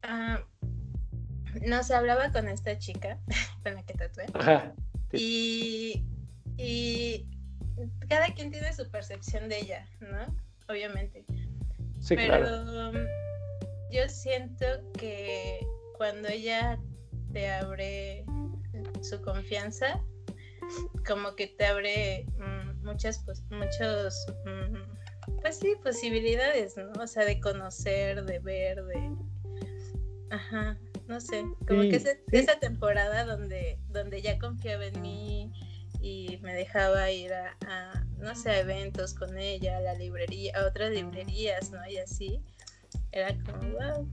uh, 0.03 0.39
no 1.65 1.83
se 1.83 1.93
hablaba 1.93 2.31
con 2.31 2.47
esta 2.47 2.77
chica 2.77 3.19
con 3.63 3.75
la 3.75 3.83
que 3.83 3.93
tatué. 3.93 4.25
y, 5.11 6.05
y 6.57 7.27
cada 8.07 8.27
quien 8.33 8.51
tiene 8.51 8.73
su 8.73 8.89
percepción 8.89 9.49
de 9.49 9.59
ella, 9.59 9.87
¿no? 9.99 10.35
Obviamente. 10.67 11.25
Sí, 11.99 12.15
Pero 12.15 12.91
yo 13.91 14.09
siento 14.09 14.65
que 14.93 15.59
cuando 15.97 16.27
ella 16.27 16.79
te 17.31 17.49
abre 17.49 18.25
su 19.01 19.21
confianza, 19.21 20.01
como 21.07 21.35
que 21.35 21.47
te 21.47 21.65
abre 21.65 22.25
mm, 22.37 22.85
muchas, 22.85 23.19
pues, 23.25 23.43
muchos, 23.49 24.25
mm, 24.45 25.39
pues 25.41 25.57
sí, 25.57 25.73
posibilidades, 25.83 26.75
¿no? 26.77 26.91
O 27.01 27.07
sea, 27.07 27.25
de 27.25 27.39
conocer, 27.39 28.23
de 28.25 28.39
ver, 28.39 28.83
de... 28.83 29.11
Ajá, 30.31 30.77
no 31.07 31.19
sé, 31.19 31.45
como 31.67 31.81
que 31.81 32.01
esa 32.31 32.59
temporada 32.59 33.25
donde, 33.25 33.79
donde 33.89 34.21
ya 34.21 34.39
confiaba 34.39 34.85
en 34.85 35.01
mí 35.01 35.51
y 36.01 36.39
me 36.41 36.53
dejaba 36.53 37.09
ir 37.11 37.31
a, 37.33 38.05
no 38.17 38.35
sé, 38.35 38.49
a 38.49 38.59
eventos 38.59 39.13
con 39.13 39.37
ella, 39.37 39.77
a 39.77 39.81
la 39.81 39.93
librería, 39.93 40.53
a 40.55 40.67
otras 40.67 40.91
librerías, 40.91 41.71
¿no? 41.71 41.79
Y 41.87 41.97
así, 41.97 42.41
era 43.11 43.35
como, 43.43 43.71
wow. 43.73 44.07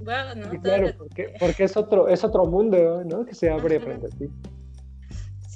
Wow, 0.00 0.36
¿no? 0.36 0.62
claro, 0.62 0.94
porque, 0.96 1.34
porque 1.40 1.64
es 1.64 1.76
otro, 1.76 2.08
es 2.08 2.22
otro 2.22 2.44
mundo, 2.44 3.02
¿no? 3.04 3.24
Que 3.24 3.34
se 3.34 3.50
abre 3.50 3.80
frente 3.80 4.06
a 4.06 4.10
ti. 4.10 4.30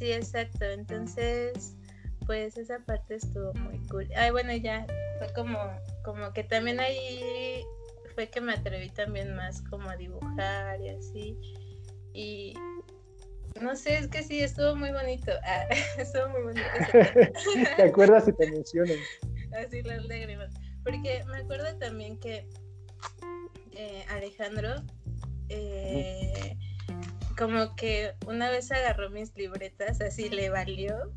Sí, 0.02 0.10
exacto. 0.10 0.64
Entonces, 0.64 1.76
pues 2.26 2.58
esa 2.58 2.80
parte 2.80 3.14
estuvo 3.14 3.54
muy 3.54 3.78
cool. 3.86 4.08
Ay, 4.16 4.32
bueno, 4.32 4.52
ya 4.52 4.84
fue 5.18 5.32
como, 5.32 5.60
como 6.02 6.32
que 6.32 6.42
también 6.42 6.80
ahí 6.80 7.62
fue 8.16 8.28
que 8.28 8.40
me 8.40 8.54
atreví 8.54 8.90
también 8.90 9.36
más 9.36 9.62
como 9.70 9.88
a 9.88 9.96
dibujar 9.96 10.80
y 10.80 10.88
así. 10.88 11.38
Y 12.14 12.54
no 13.60 13.76
sé, 13.76 13.98
es 13.98 14.08
que 14.08 14.24
sí, 14.24 14.40
estuvo 14.40 14.74
muy 14.74 14.90
bonito. 14.90 15.30
Ah, 15.44 15.68
estuvo 15.96 16.30
muy 16.30 16.42
bonito. 16.42 16.66
¿Te 17.76 17.82
acuerdas 17.84 18.26
y 18.26 18.32
te 18.32 18.44
emocionan? 18.46 18.98
Así 19.56 19.84
las 19.84 20.04
lágrimas. 20.06 20.52
Porque 20.82 21.22
me 21.28 21.36
acuerdo 21.36 21.78
también 21.78 22.18
que 22.18 22.48
eh, 23.76 24.04
Alejandro 24.08 24.82
eh, 25.48 26.56
como 27.36 27.74
que 27.76 28.12
una 28.26 28.50
vez 28.50 28.70
agarró 28.72 29.10
mis 29.10 29.34
libretas, 29.36 30.00
así 30.00 30.28
le 30.28 30.50
valió, 30.50 31.12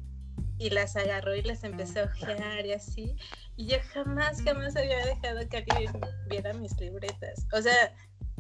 y 0.58 0.70
las 0.70 0.96
agarró 0.96 1.36
y 1.36 1.42
las 1.42 1.64
empezó 1.64 2.02
a 2.02 2.04
ojear 2.04 2.66
y 2.66 2.74
así. 2.74 3.16
Y 3.58 3.68
yo 3.68 3.78
jamás, 3.94 4.42
jamás 4.44 4.76
había 4.76 5.06
dejado 5.06 5.48
que 5.50 5.58
alguien 5.58 5.92
viera 6.30 6.54
mis 6.54 6.80
libretas. 6.80 7.46
O 7.54 7.62
sea, 7.62 7.94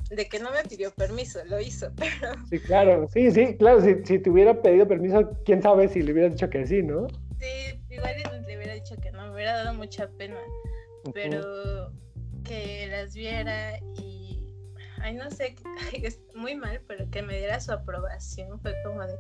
de 0.09 0.27
que 0.27 0.39
no 0.39 0.51
me 0.51 0.63
pidió 0.63 0.91
permiso, 0.91 1.39
lo 1.45 1.59
hizo, 1.59 1.91
pero... 1.95 2.33
Sí, 2.49 2.59
claro, 2.59 3.07
sí, 3.11 3.31
sí, 3.31 3.55
claro, 3.57 3.81
si, 3.81 3.95
si 4.05 4.19
te 4.19 4.29
hubiera 4.29 4.61
pedido 4.61 4.87
permiso, 4.87 5.29
quién 5.45 5.61
sabe 5.61 5.87
si 5.87 6.01
le 6.01 6.13
hubiera 6.13 6.29
dicho 6.29 6.49
que 6.49 6.65
sí, 6.65 6.83
¿no? 6.83 7.07
Sí, 7.39 7.81
igual 7.89 8.15
le 8.47 8.57
hubiera 8.57 8.73
dicho 8.73 8.95
que 9.01 9.11
no, 9.11 9.27
me 9.27 9.33
hubiera 9.33 9.57
dado 9.57 9.73
mucha 9.73 10.07
pena, 10.17 10.39
pero 11.13 11.91
que 12.43 12.87
las 12.87 13.13
viera 13.13 13.77
y 13.97 14.14
ay, 15.05 15.15
no 15.15 15.29
sé, 15.29 15.55
es 16.03 16.19
muy 16.33 16.55
mal, 16.55 16.81
pero 16.87 17.09
que 17.11 17.21
me 17.21 17.37
diera 17.37 17.59
su 17.59 17.71
aprobación 17.71 18.59
fue 18.59 18.73
como 18.83 19.05
de, 19.05 19.13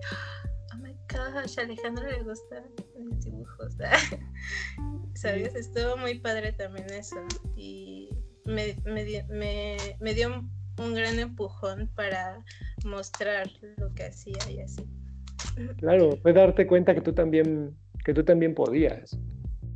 oh 0.73 0.77
my 0.77 0.93
gosh, 1.13 1.59
a 1.59 1.61
Alejandro 1.61 2.09
le 2.09 2.23
gustan 2.23 2.63
mis 2.97 3.23
dibujos. 3.23 3.77
¿Sabes? 5.13 5.55
Estuvo 5.55 5.95
muy 5.97 6.19
padre 6.19 6.51
también 6.53 6.89
eso. 6.89 7.15
Y 7.55 8.09
me, 8.45 8.75
me, 8.85 10.13
dio 10.13 10.43
un 10.77 10.93
gran 10.93 11.19
empujón 11.19 11.89
para 11.95 12.43
mostrar 12.83 13.47
lo 13.77 13.93
que 13.93 14.05
hacía 14.05 14.37
y 14.49 14.59
así. 14.59 14.85
Claro, 15.77 16.17
fue 16.21 16.33
darte 16.33 16.67
cuenta 16.67 16.93
que 16.93 17.01
tú 17.01 17.13
también, 17.13 17.77
que 18.03 18.13
tú 18.13 18.25
también 18.25 18.53
podías. 18.53 19.17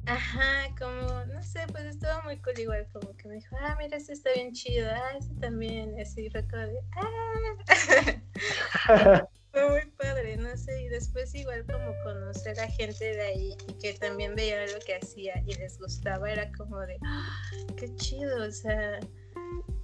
Ajá, 0.09 0.73
como, 0.79 1.23
no 1.25 1.43
sé, 1.43 1.59
pues 1.71 1.83
estuvo 1.85 2.23
muy 2.23 2.41
cool 2.41 2.57
igual, 2.57 2.87
como 2.91 3.15
que 3.15 3.27
me 3.27 3.35
dijo, 3.35 3.55
ah, 3.61 3.75
mira, 3.77 3.95
este 3.95 4.13
está 4.13 4.33
bien 4.33 4.51
chido, 4.53 4.89
ah, 4.89 5.17
este 5.19 5.35
también, 5.35 5.99
así 6.01 6.27
recuerdo, 6.29 6.79
ah, 6.95 7.67
fue 9.51 9.69
muy 9.69 9.91
padre, 9.91 10.35
no 10.37 10.57
sé, 10.57 10.81
y 10.81 10.87
después 10.87 11.35
igual 11.35 11.63
como 11.67 11.93
conocer 12.03 12.59
a 12.59 12.67
gente 12.71 13.05
de 13.05 13.21
ahí 13.21 13.57
y 13.67 13.73
que 13.73 13.93
también 13.93 14.33
veía 14.33 14.65
lo 14.65 14.79
que 14.79 14.95
hacía 14.95 15.43
y 15.45 15.53
les 15.53 15.77
gustaba, 15.77 16.31
era 16.31 16.51
como 16.53 16.79
de, 16.79 16.97
ah, 17.05 17.41
qué 17.77 17.93
chido, 17.97 18.47
o 18.47 18.51
sea, 18.51 18.99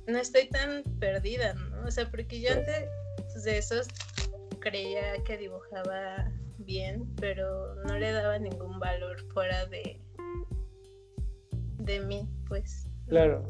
no 0.07 0.17
estoy 0.17 0.49
tan 0.49 0.81
perdida, 0.99 1.53
¿no? 1.53 1.85
O 1.85 1.91
sea, 1.91 2.09
porque 2.09 2.41
yo 2.41 2.51
antes 2.51 2.89
de 3.43 3.59
esos 3.59 3.87
creía 4.59 5.23
que 5.23 5.37
dibujaba 5.37 6.31
bien, 6.57 7.15
pero 7.17 7.75
no 7.83 7.99
le 7.99 8.11
daba 8.11 8.39
ningún 8.39 8.79
valor 8.79 9.21
fuera 9.31 9.67
de 9.67 10.01
de 11.85 11.99
mí, 12.01 12.27
pues. 12.47 12.87
Claro. 13.07 13.43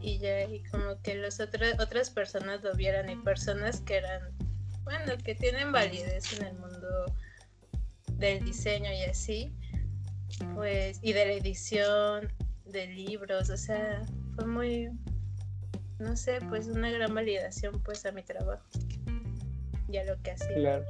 Y 0.00 0.18
ya, 0.18 0.44
y 0.44 0.62
como 0.64 1.00
que 1.02 1.14
los 1.14 1.40
otros, 1.40 1.74
otras 1.80 2.10
personas 2.10 2.62
lo 2.62 2.74
vieran 2.74 3.08
y 3.08 3.16
personas 3.16 3.80
que 3.80 3.96
eran, 3.96 4.36
bueno, 4.84 5.14
que 5.24 5.34
tienen 5.34 5.72
validez 5.72 6.38
en 6.38 6.46
el 6.46 6.54
mundo 6.54 7.06
del 8.12 8.44
diseño 8.44 8.92
y 8.92 9.02
así, 9.04 9.52
pues, 10.54 11.00
y 11.02 11.12
de 11.12 11.26
la 11.26 11.32
edición, 11.32 12.28
de 12.66 12.86
libros, 12.86 13.50
o 13.50 13.56
sea, 13.56 14.04
fue 14.34 14.46
muy, 14.46 14.90
no 15.98 16.16
sé, 16.16 16.38
pues 16.48 16.66
una 16.68 16.90
gran 16.90 17.14
validación 17.14 17.80
pues 17.82 18.04
a 18.06 18.12
mi 18.12 18.22
trabajo 18.22 18.64
y 19.88 19.96
a 19.96 20.04
lo 20.04 20.20
que 20.22 20.32
hacía. 20.32 20.54
Claro. 20.54 20.84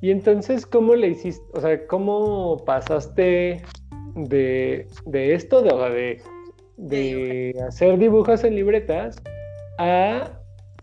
Y 0.00 0.10
entonces, 0.10 0.64
¿cómo 0.64 0.94
le 0.94 1.08
hiciste? 1.08 1.44
O 1.52 1.60
sea, 1.60 1.86
¿cómo 1.86 2.64
pasaste 2.64 3.62
de, 4.14 4.86
esto, 5.12 5.62
de, 5.62 6.22
de, 6.76 7.64
hacer 7.66 7.98
dibujos 7.98 8.44
en 8.44 8.54
libretas 8.54 9.16
a 9.78 10.38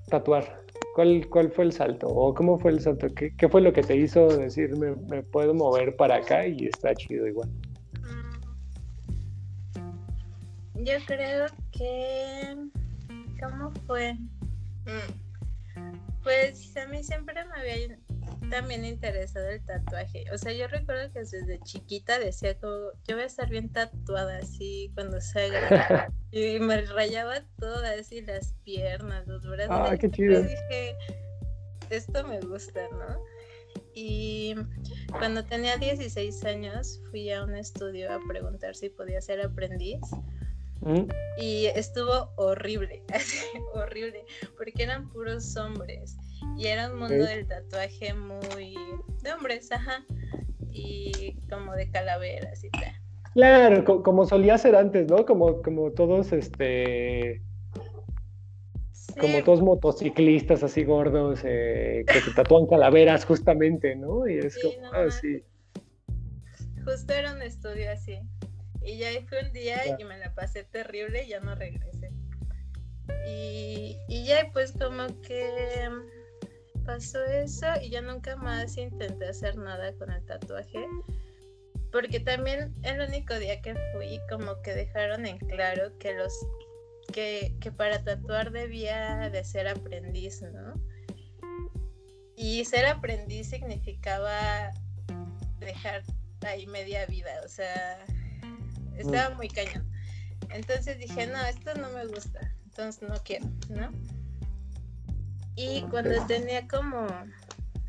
tatuar? 0.10 0.60
¿Cuál, 0.96 1.28
¿Cuál 1.30 1.52
fue 1.52 1.66
el 1.66 1.72
salto? 1.72 2.08
¿O 2.08 2.34
cómo 2.34 2.58
fue 2.58 2.72
el 2.72 2.82
salto? 2.82 3.08
¿Qué, 3.16 3.50
fue 3.50 3.62
lo 3.62 3.72
que 3.72 3.82
te 3.82 3.96
hizo 3.96 4.28
decir 4.28 4.76
me, 4.76 5.24
puedo 5.24 5.54
mover 5.54 5.96
para 5.96 6.16
acá 6.16 6.46
y 6.48 6.66
está 6.66 6.94
chido 6.96 7.28
igual? 7.28 7.50
Mm, 9.76 10.84
yo 10.84 10.96
creo 11.06 11.46
que... 11.72 12.56
¿Cómo 13.42 13.72
fue? 13.88 14.14
Mm, 14.86 15.12
pues 16.24 16.76
a 16.76 16.88
mí 16.88 17.04
siempre 17.04 17.36
me 17.46 17.62
había 17.62 17.98
también 18.50 18.86
interesado 18.86 19.50
el 19.50 19.64
tatuaje. 19.66 20.26
O 20.34 20.38
sea, 20.38 20.54
yo 20.54 20.68
recuerdo 20.68 21.12
que 21.12 21.20
desde 21.20 21.60
chiquita 21.64 22.20
decía 22.20 22.58
como, 22.60 22.76
yo 23.08 23.16
voy 23.16 23.24
a 23.24 23.28
estar 23.28 23.50
bien 23.50 23.70
tatuada 23.70 24.38
así 24.38 24.92
cuando 24.94 25.20
salga. 25.22 26.12
y 26.32 26.60
me 26.60 26.82
rayaba 26.82 27.42
toda 27.60 27.92
así 27.92 28.22
las 28.22 28.54
piernas, 28.64 29.28
los 29.28 29.46
brazos. 29.46 29.92
Ah, 29.92 29.98
qué 29.98 30.10
chido. 30.10 30.40
Y 30.40 30.44
dije, 30.44 30.96
esto 31.90 32.26
me 32.28 32.40
gusta, 32.40 32.82
¿no? 32.92 33.22
Y 33.94 34.56
cuando 35.12 35.44
tenía 35.44 35.78
16 35.78 36.46
años 36.46 37.02
fui 37.10 37.32
a 37.32 37.44
un 37.44 37.56
estudio 37.56 38.12
a 38.14 38.20
preguntar 38.28 38.76
si 38.76 38.90
podía 38.90 39.22
ser 39.22 39.42
aprendiz. 39.42 40.00
Mm. 40.82 41.10
Y 41.38 41.66
estuvo 41.66 42.32
horrible, 42.38 43.04
horrible, 43.74 44.24
porque 44.58 44.84
eran 44.84 45.10
puros 45.10 45.58
hombres 45.58 46.16
y 46.58 46.68
era 46.68 46.92
un 46.92 47.00
mundo 47.00 47.26
del 47.26 47.48
tatuaje 47.48 48.14
muy 48.14 48.76
de 49.22 49.34
hombres, 49.34 49.72
ajá, 49.72 50.06
y 50.72 51.38
como 51.50 51.74
de 51.74 51.90
calaveras 51.90 52.64
y 52.64 52.70
tal. 52.70 52.94
Claro, 53.34 54.04
como 54.04 54.26
solía 54.26 54.58
ser 54.58 54.76
antes, 54.76 55.08
¿no? 55.08 55.26
Como, 55.26 55.62
como 55.62 55.92
todos, 55.92 56.34
este, 56.34 57.42
como 59.20 59.44
todos 59.44 59.62
motociclistas 59.62 60.64
así 60.64 60.84
gordos 60.84 61.42
eh, 61.44 62.04
que 62.08 62.22
se 62.22 62.32
tatúan 62.32 62.66
calaveras 62.66 63.26
justamente, 63.26 63.96
¿no? 63.96 64.28
Y 64.28 64.40
es 64.40 64.58
como, 64.62 64.94
ah, 64.94 65.10
sí. 65.10 65.44
Justo 66.84 67.14
era 67.14 67.34
un 67.34 67.42
estudio 67.42 67.92
así. 67.92 68.20
Y 68.82 68.98
ya 68.98 69.10
fue 69.28 69.46
un 69.46 69.54
día 69.54 69.78
y 70.00 70.04
me 70.06 70.18
la 70.18 70.34
pasé 70.34 70.64
terrible 70.64 71.26
y 71.26 71.30
ya 71.30 71.40
no 71.40 71.54
regresé. 71.54 72.12
Y, 73.28 73.98
y 74.08 74.26
ya 74.26 74.50
pues 74.54 74.72
como 74.72 75.08
que 75.22 75.90
pasó 76.90 77.24
eso 77.26 77.68
y 77.84 77.92
ya 77.92 78.02
nunca 78.02 78.36
más 78.36 78.76
intenté 78.76 79.28
hacer 79.28 79.56
nada 79.58 79.94
con 79.94 80.12
el 80.12 80.26
tatuaje. 80.26 80.88
Porque 81.92 82.20
también 82.20 82.74
el 82.82 83.00
único 83.08 83.38
día 83.38 83.62
que 83.62 83.76
fui 83.94 84.20
como 84.28 84.60
que 84.64 84.74
dejaron 84.74 85.28
en 85.28 85.38
claro 85.38 85.96
que 86.00 86.14
los 86.14 86.34
que, 87.14 87.56
que 87.62 87.72
para 87.72 88.04
tatuar 88.04 88.52
debía 88.52 89.30
de 89.30 89.44
ser 89.44 89.68
aprendiz, 89.68 90.42
¿no? 90.42 90.74
Y 92.36 92.66
ser 92.66 92.88
aprendiz 92.88 93.50
significaba 93.50 94.72
dejar 95.60 96.02
ahí 96.42 96.66
media 96.66 97.06
vida, 97.06 97.42
o 97.46 97.50
sea, 97.50 98.04
estaba 98.98 99.36
muy 99.36 99.48
cañón. 99.48 99.88
Entonces 100.50 100.98
dije, 100.98 101.28
no, 101.28 101.40
esto 101.46 101.76
no 101.76 101.90
me 101.92 102.08
gusta, 102.08 102.52
entonces 102.66 103.08
no 103.08 103.16
quiero, 103.24 103.46
¿no? 103.70 103.92
Y 105.62 105.82
cuando 105.90 106.26
tenía 106.26 106.66
como, 106.70 107.06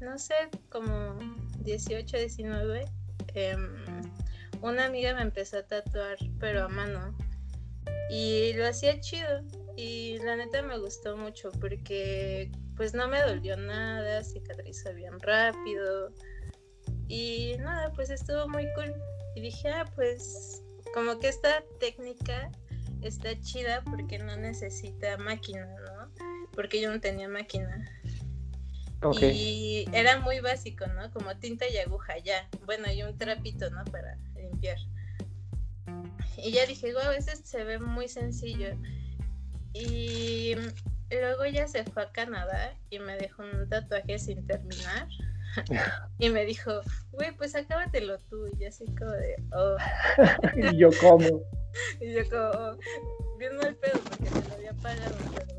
no 0.00 0.18
sé, 0.18 0.34
como 0.70 1.16
18, 1.60 2.16
19, 2.16 2.84
em, 3.34 4.02
una 4.60 4.86
amiga 4.86 5.14
me 5.14 5.22
empezó 5.22 5.58
a 5.58 5.62
tatuar, 5.62 6.16
pero 6.40 6.64
a 6.64 6.68
mano. 6.68 7.16
Y 8.10 8.54
lo 8.54 8.66
hacía 8.66 8.98
chido. 8.98 9.44
Y 9.76 10.18
la 10.18 10.34
neta 10.34 10.62
me 10.62 10.78
gustó 10.78 11.16
mucho 11.16 11.52
porque 11.60 12.50
pues 12.76 12.92
no 12.92 13.06
me 13.06 13.22
dolió 13.22 13.56
nada, 13.56 14.24
cicatrizó 14.24 14.92
bien 14.92 15.20
rápido. 15.20 16.12
Y 17.06 17.54
nada, 17.60 17.92
pues 17.92 18.10
estuvo 18.10 18.48
muy 18.48 18.66
cool. 18.74 18.92
Y 19.36 19.42
dije, 19.42 19.68
ah, 19.68 19.84
pues 19.94 20.60
como 20.92 21.20
que 21.20 21.28
esta 21.28 21.62
técnica 21.78 22.50
está 23.00 23.40
chida 23.40 23.84
porque 23.84 24.18
no 24.18 24.36
necesita 24.36 25.16
máquina, 25.18 25.66
¿no? 25.66 25.99
Porque 26.60 26.78
yo 26.78 26.92
no 26.92 27.00
tenía 27.00 27.26
máquina. 27.26 27.90
Y 29.22 29.86
era 29.94 30.20
muy 30.20 30.40
básico, 30.40 30.86
¿no? 30.88 31.10
Como 31.10 31.34
tinta 31.38 31.66
y 31.66 31.78
aguja, 31.78 32.18
ya. 32.18 32.46
Bueno, 32.66 32.92
y 32.92 33.02
un 33.02 33.16
trapito, 33.16 33.70
¿no? 33.70 33.82
Para 33.86 34.18
limpiar. 34.36 34.76
Y 36.36 36.52
ya 36.52 36.66
dije, 36.66 36.92
wow, 36.92 37.12
ese 37.16 37.34
se 37.34 37.64
ve 37.64 37.78
muy 37.78 38.08
sencillo. 38.08 38.76
Y 39.72 40.54
luego 41.10 41.46
ya 41.46 41.66
se 41.66 41.82
fue 41.84 42.02
a 42.02 42.12
Canadá 42.12 42.74
y 42.90 42.98
me 42.98 43.16
dejó 43.16 43.42
un 43.42 43.66
tatuaje 43.70 44.18
sin 44.18 44.46
terminar. 44.46 45.08
y 46.18 46.28
me 46.28 46.44
dijo, 46.44 46.82
güey, 47.12 47.34
pues 47.38 47.54
acábatelo 47.54 48.18
tú. 48.28 48.48
Y 48.48 48.58
yo 48.64 48.68
así 48.68 48.84
como 48.98 49.12
de, 49.12 49.36
oh. 49.54 49.76
y 50.56 50.76
yo 50.76 50.90
como. 51.00 51.24
y 52.02 52.12
yo 52.12 52.28
como, 52.28 52.50
oh, 52.50 52.78
viendo 53.38 53.62
el 53.66 53.76
pedo 53.76 53.98
porque 54.00 54.28
me 54.28 54.46
lo 54.46 54.54
había 54.56 54.74
pagado, 54.74 55.16
pero. 55.34 55.49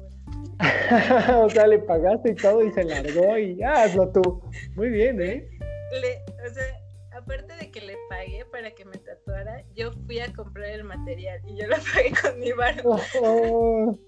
o 1.44 1.50
sea, 1.50 1.68
le 1.68 1.80
pagaste 1.80 2.32
y 2.32 2.36
todo 2.36 2.64
y 2.64 2.72
se 2.72 2.84
largó 2.84 3.38
y 3.38 3.56
ya, 3.58 3.84
hazlo 3.84 4.12
tú. 4.12 4.44
Muy 4.76 4.90
bien, 4.90 5.22
¿eh? 5.22 5.48
Le, 5.92 6.22
o 6.46 6.54
sea, 6.54 6.82
aparte 7.18 7.56
de 7.56 7.72
que 7.72 7.82
le 7.82 7.98
pagué 8.10 8.46
para 8.46 8.72
que 8.72 8.86
me 8.86 8.98
tatuara, 8.98 9.64
yo 9.76 9.92
fui 10.06 10.20
a 10.20 10.32
comprar 10.34 10.70
el 10.70 10.84
material 10.84 11.40
y 11.48 11.58
yo 11.58 11.68
lo 11.68 11.76
pagué 11.94 12.12
con 12.22 12.40
mi 12.40 12.52
barco. 12.52 13.00
Oh, 13.22 14.00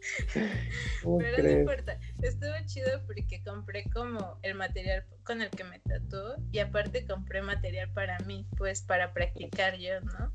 Pero 1.20 1.44
no 1.44 1.50
importa, 1.50 2.00
estuvo 2.22 2.54
chido 2.66 3.06
porque 3.06 3.44
compré 3.44 3.84
como 3.92 4.40
el 4.42 4.56
material 4.56 5.06
con 5.24 5.42
el 5.42 5.50
que 5.50 5.64
me 5.64 5.80
tatuó 5.80 6.36
y 6.52 6.60
aparte 6.60 7.06
compré 7.06 7.42
material 7.42 7.92
para 7.94 8.18
mí, 8.20 8.48
pues 8.58 8.82
para 8.82 9.14
practicar 9.14 9.78
yo, 9.78 10.00
¿no? 10.02 10.34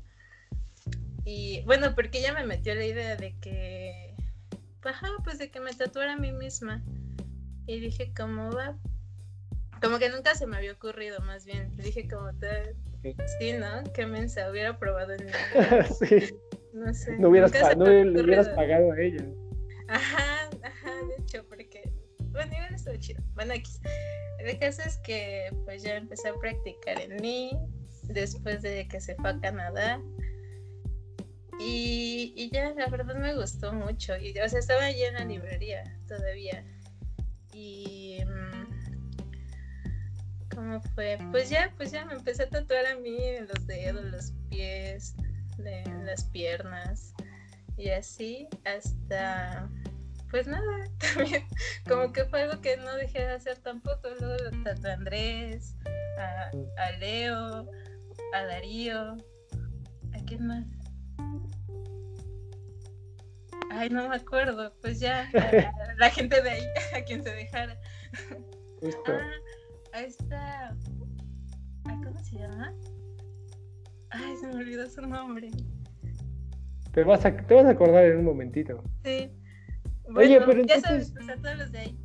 Y 1.25 1.63
bueno, 1.65 1.93
porque 1.95 2.19
ella 2.19 2.33
me 2.33 2.45
metió 2.45 2.73
la 2.75 2.85
idea 2.85 3.15
de 3.15 3.37
que, 3.39 4.15
ajá, 4.83 5.07
pues 5.23 5.37
de 5.37 5.51
que 5.51 5.59
me 5.59 5.73
tatuara 5.73 6.13
a 6.13 6.17
mí 6.17 6.31
misma. 6.31 6.83
Y 7.65 7.79
dije, 7.79 8.13
¿cómo 8.15 8.51
va? 8.51 8.77
Como 9.81 9.99
que 9.99 10.09
nunca 10.09 10.35
se 10.35 10.47
me 10.47 10.57
había 10.57 10.73
ocurrido, 10.73 11.19
más 11.21 11.45
bien. 11.45 11.75
Dije 11.77 12.07
como 12.07 12.33
tal, 12.39 12.75
sí, 13.39 13.53
¿no? 13.53 13.83
Qué 13.93 14.05
mensa, 14.05 14.49
hubiera 14.49 14.77
probado 14.77 15.13
en 15.13 15.29
sí. 15.99 16.35
No 16.73 16.93
sé. 16.93 17.17
No 17.17 17.29
hubieras, 17.29 17.51
no 17.77 17.85
le 17.85 18.21
hubieras 18.21 18.49
pagado 18.49 18.91
a 18.91 18.99
ella. 18.99 19.25
Ajá, 19.87 20.49
ajá, 20.63 20.91
de 21.07 21.23
hecho, 21.23 21.45
porque, 21.47 21.81
bueno, 22.31 22.53
igual 22.53 22.75
estuvo 22.75 22.95
chido. 22.97 23.23
Bueno, 23.33 23.53
aquí. 23.53 23.71
El 24.39 24.57
caso 24.57 24.81
es 24.85 24.97
que 24.99 25.51
pues 25.65 25.83
ya 25.83 25.97
empecé 25.97 26.29
a 26.29 26.33
practicar 26.35 26.99
en 27.01 27.17
mí 27.21 27.51
después 28.03 28.61
de 28.61 28.87
que 28.87 29.01
se 29.01 29.15
fue 29.15 29.31
a 29.31 29.39
Canadá. 29.39 30.01
Y, 31.59 32.33
y 32.35 32.49
ya, 32.51 32.71
la 32.71 32.87
verdad 32.87 33.15
me 33.15 33.35
gustó 33.35 33.73
mucho. 33.73 34.17
Y, 34.17 34.37
o 34.39 34.49
sea, 34.49 34.59
estaba 34.59 34.85
allí 34.85 35.03
en 35.03 35.15
la 35.15 35.25
librería 35.25 35.83
todavía. 36.07 36.63
Y 37.53 38.19
¿Cómo 40.59 40.81
fue? 40.93 41.17
Pues 41.31 41.49
ya, 41.49 41.71
pues 41.77 41.91
ya 41.91 42.03
me 42.03 42.13
empecé 42.13 42.43
a 42.43 42.49
tatuar 42.49 42.85
a 42.85 42.95
mí 42.95 43.17
en 43.21 43.47
los 43.47 43.65
dedos, 43.65 44.03
los 44.03 44.33
pies, 44.49 45.15
las 46.05 46.25
piernas 46.25 47.13
y 47.77 47.89
así 47.91 48.47
hasta 48.65 49.69
pues 50.29 50.47
nada, 50.47 50.85
también 51.15 51.45
como 51.87 52.11
que 52.11 52.25
fue 52.25 52.43
algo 52.43 52.61
que 52.61 52.75
no 52.75 52.93
dejé 52.97 53.19
de 53.19 53.31
hacer 53.31 53.57
tampoco. 53.59 54.09
Luego 54.19 54.35
tatué 54.65 54.91
a 54.91 54.93
Andrés, 54.95 55.75
a, 56.77 56.91
Leo, 56.99 57.65
a 58.33 58.43
Darío, 58.43 59.15
¿a 60.13 60.25
quién 60.27 60.45
más? 60.45 60.65
Ay, 63.69 63.89
no 63.89 64.09
me 64.09 64.15
acuerdo, 64.15 64.73
pues 64.81 64.99
ya, 64.99 65.29
la 65.97 66.09
gente 66.09 66.41
de 66.41 66.49
ahí, 66.49 66.63
a 66.95 67.01
quien 67.01 67.23
se 67.23 67.31
dejara. 67.31 67.77
Ah, 69.07 69.29
a 69.93 70.01
esta. 70.01 70.75
¿Cómo 71.83 72.19
se 72.19 72.37
llama? 72.37 72.73
Ay, 74.11 74.35
se 74.37 74.47
me 74.47 74.55
olvidó 74.55 74.89
su 74.89 75.01
nombre. 75.01 75.49
Te 76.93 77.03
vas 77.03 77.25
a, 77.25 77.35
te 77.35 77.53
vas 77.53 77.65
a 77.65 77.71
acordar 77.71 78.05
en 78.05 78.19
un 78.19 78.25
momentito. 78.25 78.83
Sí. 79.03 79.31
Oye, 80.15 80.39
pero 80.39 80.61
entonces. 80.61 80.81
Ya 80.81 80.89
sabes, 80.89 81.13
pues 81.13 81.29
a 81.29 81.35
todos 81.35 81.57
los 81.57 81.71
de 81.71 81.79
ahí. 81.79 81.99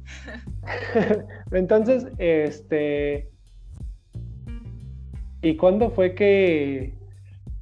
entonces, 1.52 2.06
este. 2.18 3.30
¿Y 5.40 5.56
cuándo 5.56 5.90
fue 5.90 6.14
que.? 6.14 6.94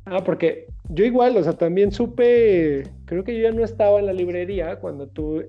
Ah, 0.04 0.22
porque 0.24 0.71
yo 0.94 1.04
igual, 1.04 1.36
o 1.36 1.42
sea, 1.42 1.54
también 1.54 1.90
supe, 1.90 2.82
creo 3.06 3.24
que 3.24 3.34
yo 3.34 3.48
ya 3.48 3.52
no 3.52 3.64
estaba 3.64 3.98
en 3.98 4.06
la 4.06 4.12
librería 4.12 4.78
cuando 4.78 5.08
tú 5.08 5.42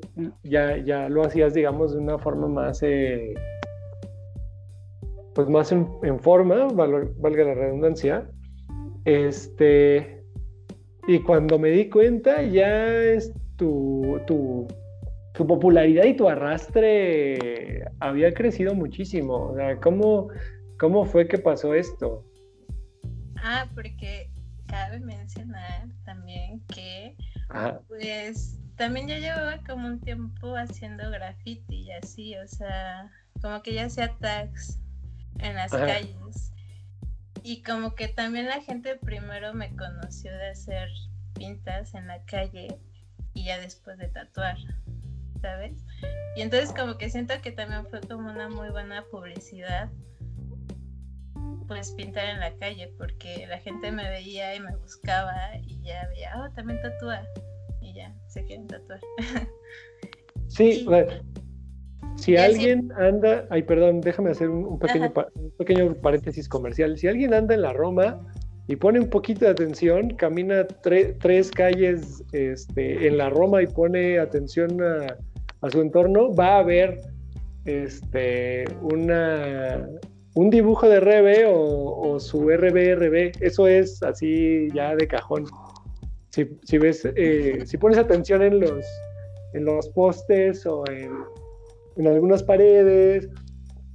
ya, 0.44 0.78
ya 0.78 1.10
lo 1.10 1.24
hacías, 1.24 1.54
digamos, 1.54 1.94
de 1.94 2.00
una 2.00 2.18
forma 2.18 2.48
más 2.48 2.82
eh, 2.82 3.34
pues 5.34 5.50
más 5.50 5.72
en, 5.72 6.20
forma, 6.20 6.68
valga 6.68 7.44
la 7.44 7.54
redundancia. 7.56 8.30
Este, 9.06 10.24
y 11.08 11.20
cuando 11.20 11.60
me 11.60 11.70
di 11.72 11.90
cuenta, 11.90 12.42
ya 12.44 12.88
tu, 13.58 14.20
tu, 14.28 14.68
tu 15.34 15.48
popularidad 15.48 16.06
y 16.06 16.16
tu 16.16 16.30
arrastre 16.30 17.84
había 18.00 18.34
crecido 18.34 18.76
muchísimo. 18.76 19.50
O 19.50 19.56
sea, 19.56 19.78
¿cómo, 19.78 20.30
¿cómo 20.80 21.06
fue 21.06 21.28
que 21.28 21.40
pasó 21.40 21.74
esto? 21.74 22.24
Ah, 23.38 23.68
porque 23.76 24.30
cabe 24.74 25.00
mencionar 25.02 25.88
también 26.04 26.60
que, 26.74 27.16
pues, 27.88 28.58
también 28.76 29.08
yo 29.08 29.16
llevaba 29.18 29.60
como 29.68 29.86
un 29.86 30.00
tiempo 30.00 30.56
haciendo 30.56 31.12
graffiti 31.12 31.84
y 31.84 31.92
así, 31.92 32.36
o 32.38 32.48
sea, 32.48 33.12
como 33.40 33.62
que 33.62 33.76
ya 33.76 33.86
hacía 33.86 34.18
tags 34.20 34.80
en 35.38 35.56
las 35.56 35.72
calles. 35.72 36.52
Y 37.44 37.62
como 37.62 37.94
que 37.94 38.08
también 38.08 38.48
la 38.48 38.62
gente 38.62 38.96
primero 38.96 39.54
me 39.54 39.76
conoció 39.76 40.32
de 40.32 40.50
hacer 40.50 40.90
pintas 41.36 41.94
en 41.94 42.08
la 42.08 42.24
calle 42.26 42.80
y 43.36 43.46
ya 43.46 43.60
después 43.60 44.00
de 44.00 44.08
tatuar, 44.08 44.58
¿sabes? 45.40 45.86
Y 46.36 46.42
entonces 46.42 46.74
como 46.74 46.98
que 46.98 47.12
siento 47.12 47.36
que 47.44 47.52
también 47.52 47.86
fue 47.86 48.02
como 48.02 48.32
una 48.32 48.50
muy 48.50 48.70
buena 48.70 49.04
publicidad 49.12 49.92
pues 51.68 51.92
pintar 51.92 52.30
en 52.30 52.40
la 52.40 52.54
calle 52.58 52.92
porque 52.98 53.46
la 53.48 53.60
gente 53.60 53.92
me 53.92 54.10
veía 54.10 54.56
y 54.56 54.60
me 54.60 54.76
buscaba 54.78 55.34
y 55.62 55.82
ya 55.82 56.08
veía, 56.10 56.34
oh, 56.38 56.50
también 56.54 56.82
tatúa. 56.82 57.22
y 57.82 57.94
ya 57.94 58.14
se 58.28 58.44
quieren 58.46 58.68
tatuar. 58.68 59.00
Sí, 60.50 60.86
si 62.16 62.38
alguien 62.38 62.92
anda, 62.96 63.48
ay, 63.50 63.64
perdón, 63.64 64.02
déjame 64.02 64.32
hacer 64.32 64.50
un, 64.50 64.78
pequeño, 64.78 65.12
un 65.36 65.52
pequeño 65.58 65.96
paréntesis 65.96 66.48
comercial. 66.48 66.98
Si 66.98 67.08
alguien 67.08 67.34
anda 67.34 67.56
en 67.56 67.64
la 67.64 67.74
Roma 67.74 68.20
y 68.68 68.76
pone 68.76 69.00
un 69.00 69.10
poquito 69.10 69.46
de 69.46 69.52
atención, 69.52 70.12
camina 70.12 70.66
tres 70.68 71.52
calles 71.52 72.24
este, 72.32 73.08
en 73.08 73.18
la 73.18 73.30
Roma 73.30 73.62
y 73.62 73.68
pone 73.68 74.20
atención 74.20 74.80
a, 74.82 75.70
su 75.70 75.82
entorno, 75.82 76.34
va 76.34 76.60
a 76.60 76.64
ver 76.64 77.02
este, 77.66 78.66
una, 78.82 79.88
un 80.36 80.50
dibujo 80.50 80.90
de 80.90 81.00
RB 81.00 81.48
o, 81.48 82.20
su 82.20 82.50
RBRB. 82.50 83.34
Eso 83.40 83.68
es 83.68 84.02
así 84.04 84.68
ya 84.74 84.96
de 84.96 85.08
cajón. 85.08 85.46
Si, 86.30 86.48
si 86.64 86.78
ves, 86.78 87.08
eh, 87.16 87.64
si 87.66 87.78
pones 87.78 87.98
atención 87.98 88.42
en 88.42 88.60
los 88.60 88.84
en 89.54 89.66
los 89.66 89.88
postes 89.90 90.66
o 90.66 90.84
en, 90.90 91.12
en 91.96 92.08
algunas 92.08 92.44
paredes. 92.44 93.30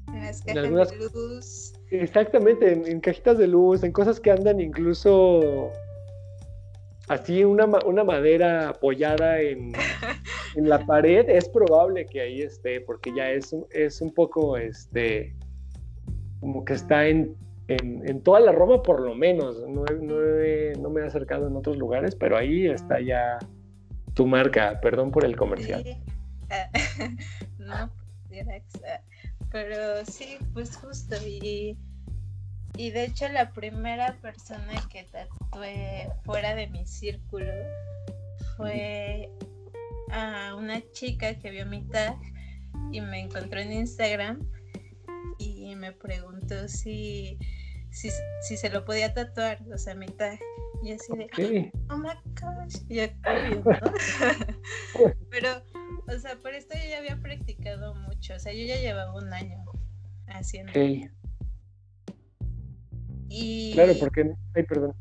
En 0.09 0.25
las 0.25 0.43
cajitas 0.43 0.91
de 0.91 0.97
luz. 0.99 1.73
Exactamente, 1.91 2.73
en, 2.73 3.01
cajitas 3.01 3.39
de 3.39 3.47
luz, 3.47 3.83
en 3.83 3.93
cosas 3.93 4.21
que 4.21 4.31
andan 4.31 4.61
incluso 4.61 5.71
así 7.09 7.45
una, 7.45 7.65
una 7.65 8.05
madera 8.05 8.69
apoyada 8.69 9.41
en, 9.41 9.73
en, 10.57 10.69
la 10.69 10.85
pared, 10.85 11.29
es 11.29 11.49
probable 11.49 12.05
que 12.07 12.21
ahí 12.21 12.43
esté, 12.43 12.81
porque 12.83 13.11
ya 13.17 13.31
es, 13.31 13.55
es 13.71 14.01
un 14.01 14.13
poco, 14.13 14.57
este, 14.57 15.35
como 16.41 16.65
que 16.65 16.75
está 16.75 17.07
en, 17.07 17.37
en, 17.69 18.23
toda 18.23 18.41
la 18.41 18.53
Roma 18.53 18.83
por 18.83 19.01
lo 19.01 19.15
menos, 19.15 19.59
no, 19.69 19.85
no, 19.85 20.91
me 20.91 21.01
he 21.01 21.05
acercado 21.05 21.49
en 21.49 21.57
otros 21.57 21.77
lugares, 21.77 22.15
pero 22.15 22.37
ahí 22.37 22.67
está 22.67 23.01
ya 23.01 23.39
tu 24.15 24.27
marca, 24.27 24.81
perdón 24.81 25.11
por 25.11 25.25
el 25.25 25.37
comercial. 25.37 25.85
no, 27.59 27.91
pero 29.51 30.05
sí, 30.07 30.39
pues 30.55 30.77
justo, 30.77 31.17
y, 31.27 31.77
y 32.77 32.91
de 32.91 33.05
hecho 33.05 33.29
la 33.29 33.51
primera 33.51 34.17
persona 34.23 34.73
que 34.91 35.05
tatué 35.05 36.09
fuera 36.25 36.55
de 36.55 36.69
mi 36.69 36.87
círculo 36.87 37.53
fue 38.57 39.31
a 40.11 40.55
una 40.57 40.81
chica 40.93 41.35
que 41.35 41.51
vio 41.51 41.67
mi 41.67 41.83
tag 41.83 42.17
y 42.93 43.01
me 43.03 43.21
encontró 43.21 43.61
en 43.61 43.73
Instagram 43.73 44.41
y 45.69 45.77
me 45.77 45.93
preguntó 45.93 46.67
si, 46.69 47.39
si, 47.91 48.11
si 48.43 48.57
se 48.57 48.71
lo 48.71 48.85
podía 48.85 49.13
tatuar, 49.13 49.59
o 49.73 49.79
sea, 49.79 49.95
mi 49.95 50.07
tag. 50.07 50.39
Y 50.83 50.93
así 50.93 51.13
de, 51.17 51.73
oh 51.91 51.97
my 51.97 52.11
gosh, 52.41 52.83
y 52.89 53.01
obvio, 53.01 53.65
¿no? 53.65 53.93
Pero, 55.31 55.49
o 56.07 56.19
sea, 56.19 56.37
por 56.37 56.55
esto 56.55 56.75
yo 56.75 56.89
ya 56.89 56.99
había 56.99 57.21
practicado 57.21 57.95
mucho, 57.97 58.35
o 58.35 58.39
sea, 58.39 58.53
yo 58.53 58.65
ya 58.65 58.77
llevaba 58.77 59.15
un 59.15 59.33
año 59.33 59.65
haciendo. 60.29 60.71
Okay. 60.71 61.11
Y... 63.29 63.73
Claro, 63.75 63.93
porque, 63.99 64.33
ay, 64.55 64.63
perdón. 64.63 64.95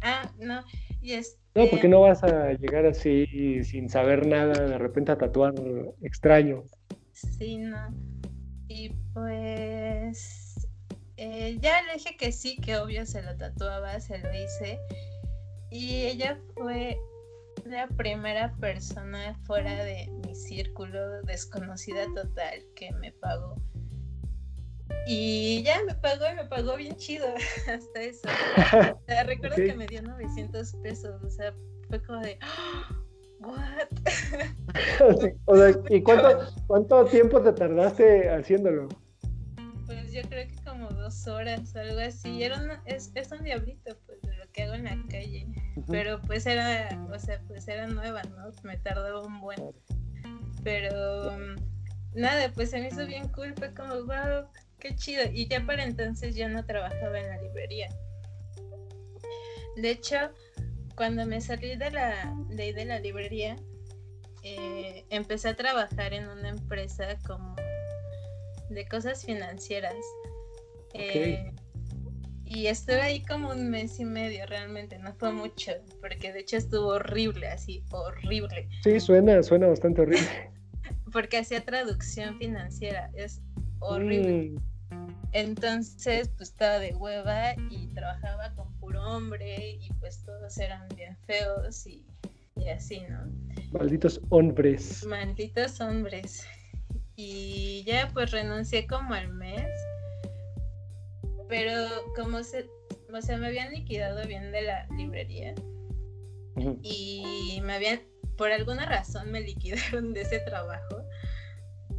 Ah, 0.00 0.30
no, 0.38 0.62
y 1.02 1.12
es... 1.12 1.38
No, 1.56 1.66
porque 1.70 1.88
no 1.88 2.00
vas 2.00 2.22
a 2.22 2.52
llegar 2.52 2.86
así 2.86 3.62
sin 3.64 3.88
saber 3.88 4.26
nada, 4.26 4.52
de 4.66 4.78
repente 4.78 5.12
a 5.12 5.18
tatuar 5.18 5.54
extraño. 6.02 6.64
Sí, 7.12 7.58
no. 7.58 8.13
Y 8.68 8.90
pues 9.12 10.68
eh, 11.16 11.58
ya 11.60 11.82
le 11.82 11.94
dije 11.94 12.16
que 12.16 12.32
sí, 12.32 12.56
que 12.56 12.76
obvio 12.76 13.06
se 13.06 13.22
lo 13.22 13.36
tatuaba, 13.36 14.00
se 14.00 14.18
lo 14.18 14.34
hice. 14.34 14.78
Y 15.70 16.06
ella 16.06 16.38
fue 16.54 16.98
la 17.64 17.86
primera 17.88 18.54
persona 18.56 19.34
fuera 19.44 19.84
de 19.84 20.08
mi 20.24 20.34
círculo, 20.34 21.22
desconocida 21.22 22.06
total, 22.14 22.64
que 22.76 22.90
me 22.92 23.12
pagó. 23.12 23.56
Y 25.06 25.62
ya 25.62 25.82
me 25.84 25.94
pagó 25.94 26.24
y 26.30 26.34
me 26.34 26.44
pagó 26.46 26.76
bien 26.76 26.96
chido 26.96 27.26
hasta 27.68 28.00
eso. 28.00 28.28
recuerdo 29.26 29.56
que 29.56 29.74
me 29.74 29.86
dio 29.86 30.02
900 30.02 30.74
pesos, 30.82 31.22
o 31.22 31.30
sea, 31.30 31.54
fue 31.88 32.02
como 32.02 32.20
de... 32.20 32.38
¿What? 33.44 33.88
¿Y 35.90 36.02
cuánto, 36.02 36.52
cuánto 36.66 37.04
tiempo 37.06 37.40
te 37.42 37.52
tardaste 37.52 38.30
haciéndolo? 38.30 38.88
Pues 39.86 40.12
yo 40.12 40.22
creo 40.22 40.48
que 40.48 40.56
como 40.64 40.88
dos 40.88 41.26
horas, 41.26 41.74
algo 41.76 42.00
así. 42.00 42.42
Era 42.42 42.82
es, 42.86 43.12
es, 43.14 43.30
un 43.32 43.44
diablito, 43.44 43.96
pues, 44.06 44.20
de 44.22 44.36
lo 44.36 44.50
que 44.52 44.62
hago 44.62 44.74
en 44.74 44.84
la 44.84 44.98
calle. 45.10 45.46
Pero 45.90 46.20
pues 46.22 46.46
era, 46.46 46.88
o 47.12 47.18
sea, 47.18 47.40
pues 47.46 47.68
era 47.68 47.86
nueva, 47.86 48.22
¿no? 48.24 48.50
Me 48.62 48.76
tardaba 48.78 49.20
un 49.20 49.40
buen. 49.40 49.60
Pero 50.62 51.36
nada, 52.14 52.50
pues 52.54 52.70
se 52.70 52.80
me 52.80 52.88
hizo 52.88 53.06
bien 53.06 53.28
cool, 53.28 53.54
fue 53.56 53.74
como, 53.74 53.94
wow, 54.04 54.48
qué 54.78 54.94
chido. 54.96 55.22
Y 55.32 55.48
ya 55.48 55.64
para 55.66 55.84
entonces 55.84 56.34
yo 56.34 56.48
no 56.48 56.64
trabajaba 56.64 57.18
en 57.18 57.28
la 57.28 57.42
librería. 57.42 57.88
De 59.76 59.90
hecho, 59.90 60.16
cuando 60.96 61.26
me 61.26 61.40
salí 61.40 61.76
de 61.76 61.90
la 61.90 62.34
ley 62.48 62.72
de 62.72 62.84
la 62.84 62.98
librería, 63.00 63.56
eh, 64.42 65.04
empecé 65.10 65.48
a 65.48 65.56
trabajar 65.56 66.12
en 66.12 66.28
una 66.28 66.50
empresa 66.50 67.16
como 67.26 67.56
de 68.70 68.86
cosas 68.86 69.24
financieras. 69.24 69.94
Eh, 70.92 71.52
y 72.44 72.66
estuve 72.66 73.00
ahí 73.00 73.22
como 73.22 73.50
un 73.50 73.70
mes 73.70 73.98
y 73.98 74.04
medio, 74.04 74.46
realmente, 74.46 74.98
no 74.98 75.12
fue 75.14 75.32
mucho, 75.32 75.72
porque 76.00 76.32
de 76.32 76.40
hecho 76.40 76.58
estuvo 76.58 76.88
horrible, 76.88 77.48
así, 77.48 77.82
horrible. 77.90 78.68
Sí, 78.82 79.00
suena, 79.00 79.42
suena 79.42 79.66
bastante 79.66 80.02
horrible. 80.02 80.28
porque 81.12 81.38
hacía 81.38 81.64
traducción 81.64 82.38
financiera, 82.38 83.10
es 83.14 83.40
horrible. 83.80 84.50
Mm. 84.50 84.73
Entonces, 85.34 86.30
pues 86.36 86.50
estaba 86.50 86.78
de 86.78 86.94
hueva 86.94 87.54
y 87.70 87.88
trabajaba 87.88 88.54
con 88.54 88.72
puro 88.78 89.02
hombre 89.02 89.78
y 89.80 89.92
pues 90.00 90.24
todos 90.24 90.56
eran 90.58 90.88
bien 90.96 91.16
feos 91.26 91.86
y, 91.86 92.06
y 92.56 92.68
así, 92.68 93.02
¿no? 93.10 93.30
Malditos 93.72 94.20
hombres. 94.30 95.04
Malditos 95.04 95.80
hombres. 95.80 96.46
Y 97.16 97.84
ya 97.86 98.10
pues 98.14 98.30
renuncié 98.30 98.86
como 98.86 99.12
al 99.12 99.28
mes 99.28 99.68
pero 101.48 101.72
como 102.16 102.42
se, 102.42 102.68
o 103.12 103.22
sea, 103.22 103.38
me 103.38 103.46
habían 103.48 103.72
liquidado 103.72 104.26
bien 104.26 104.50
de 104.52 104.62
la 104.62 104.86
librería 104.96 105.54
y 106.82 107.60
me 107.62 107.74
habían, 107.74 108.00
por 108.36 108.50
alguna 108.50 108.86
razón 108.86 109.30
me 109.30 109.40
liquidaron 109.40 110.12
de 110.12 110.22
ese 110.22 110.40
trabajo. 110.40 111.03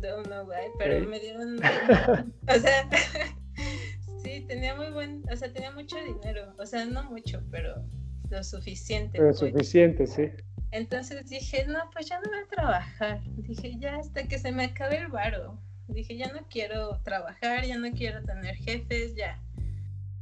Don't 0.06 0.28
know 0.28 0.46
why, 0.46 0.72
pero 0.78 1.08
me 1.08 1.20
dieron, 1.20 1.58
o 2.48 2.54
sea, 2.60 2.90
sí, 4.24 4.46
tenía 4.48 4.76
muy 4.76 4.92
buen, 4.92 5.24
o 5.32 5.36
sea, 5.36 5.52
tenía 5.52 5.72
mucho 5.72 5.96
dinero, 6.04 6.54
o 6.58 6.66
sea, 6.66 6.86
no 6.86 7.04
mucho, 7.04 7.42
pero 7.50 7.84
lo 8.30 8.44
suficiente. 8.44 9.18
Lo 9.18 9.26
pues. 9.26 9.40
suficiente, 9.40 10.06
sí. 10.08 10.30
Entonces 10.72 11.30
dije, 11.30 11.66
no, 11.68 11.80
pues 11.94 12.08
ya 12.08 12.20
no 12.20 12.30
voy 12.30 12.40
a 12.40 12.48
trabajar. 12.48 13.22
Dije, 13.38 13.78
ya 13.80 13.96
hasta 13.96 14.28
que 14.28 14.38
se 14.38 14.52
me 14.52 14.66
acabe 14.66 14.98
el 14.98 15.08
varo. 15.08 15.58
Dije, 15.88 16.18
ya 16.18 16.32
no 16.34 16.46
quiero 16.50 17.00
trabajar, 17.04 17.66
ya 17.66 17.78
no 17.78 17.92
quiero 17.92 18.24
tener 18.24 18.56
jefes, 18.56 19.16
ya. 19.16 19.40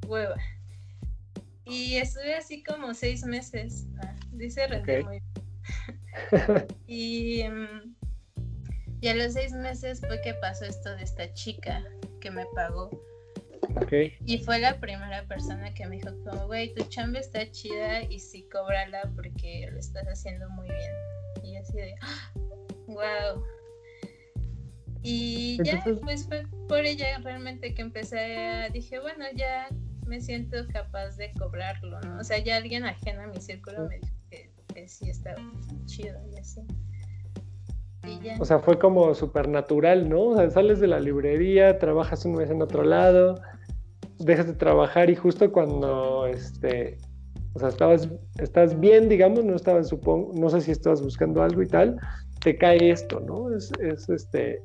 Hueva. 0.08 0.36
Y 1.65 1.96
estuve 1.96 2.36
así 2.36 2.62
como 2.62 2.93
seis 2.93 3.26
meses. 3.26 3.88
Ah, 4.04 4.15
dice 4.32 4.65
okay. 4.65 5.04
muy 5.04 5.22
y, 6.88 7.41
em, 7.41 7.96
y 9.04 9.08
a 9.10 9.16
los 9.16 9.34
seis 9.34 9.52
meses 9.52 10.00
fue 10.00 10.22
que 10.22 10.34
pasó 10.36 10.66
esto 10.66 10.96
de 10.96 11.04
esta 11.04 11.32
chica 11.34 11.84
que 12.22 12.32
me 12.32 12.46
pagó. 12.56 12.89
Okay. 13.84 14.13
Y 14.26 14.38
fue 14.39 14.60
la 14.60 14.80
primera 14.80 15.24
persona 15.28 15.74
que 15.74 15.86
me 15.86 15.98
dijo 15.98 16.12
como, 16.24 16.48
güey, 16.48 16.74
tu 16.74 16.84
chamba 16.86 17.20
está 17.20 17.50
chida 17.52 18.04
y 18.04 18.20
sí, 18.20 18.48
cóbrala 18.52 19.12
porque 19.16 19.68
lo 19.72 19.78
estás 19.78 20.06
haciendo 20.08 20.50
muy 20.52 20.68
bien. 20.68 20.92
Y 21.44 21.58
así 21.58 21.74
de, 21.74 21.96
wow, 22.88 23.44
y 25.04 25.62
ya, 25.63 25.84
pues 26.02 26.26
fue 26.26 26.48
por 26.70 26.86
ella 26.86 27.20
realmente 27.20 27.74
que 27.74 27.82
empecé 27.82 28.38
a, 28.38 28.70
dije, 28.70 29.00
bueno, 29.00 29.26
ya 29.36 29.68
me 30.08 30.22
siento 30.22 30.66
capaz 30.72 31.18
de 31.18 31.34
cobrarlo, 31.34 32.00
¿no? 32.02 32.20
O 32.20 32.24
sea, 32.24 32.39
ya 32.39 32.56
alguien 32.56 32.86
ajeno 32.86 33.24
a 33.24 33.28
mi 33.28 33.42
círculo 33.42 33.86
me 33.89 34.00
dijo 34.00 34.13
que, 34.30 34.88
sí 34.88 35.10
estaba 35.10 35.39
chido 35.86 36.20
y 36.34 36.39
así. 36.39 36.62
O 38.39 38.46
sea, 38.46 38.60
fue 38.60 38.78
como 38.78 39.13
súper 39.13 39.48
natural, 39.48 40.10
¿no? 40.10 40.30
O 40.30 40.36
sea, 40.36 40.50
sales 40.50 40.80
de 40.80 40.88
la 40.88 41.00
librería, 41.00 41.78
trabajas 41.78 42.26
un 42.26 42.36
mes 42.36 42.50
en 42.50 42.62
otro 42.62 42.84
lado, 42.84 43.39
dejas 44.20 44.48
de 44.48 44.54
trabajar 44.54 45.10
y 45.10 45.16
justo 45.16 45.52
cuando, 45.52 46.26
este, 46.28 46.98
o 47.54 47.60
sea, 47.60 47.70
estabas, 47.70 48.10
estás 48.39 48.80
bien, 48.80 49.08
digamos, 49.08 49.46
no 49.46 49.56
estabas, 49.56 49.88
supongo, 49.88 50.32
no 50.34 50.50
sé 50.50 50.62
si 50.62 50.72
estabas 50.72 51.02
buscando 51.02 51.44
algo 51.44 51.62
y 51.62 51.68
tal, 51.68 51.98
te 52.42 52.58
cae 52.58 52.89
esto, 52.89 53.20
¿no? 53.22 53.56
Es, 53.56 53.72
es 53.80 54.10
este, 54.10 54.62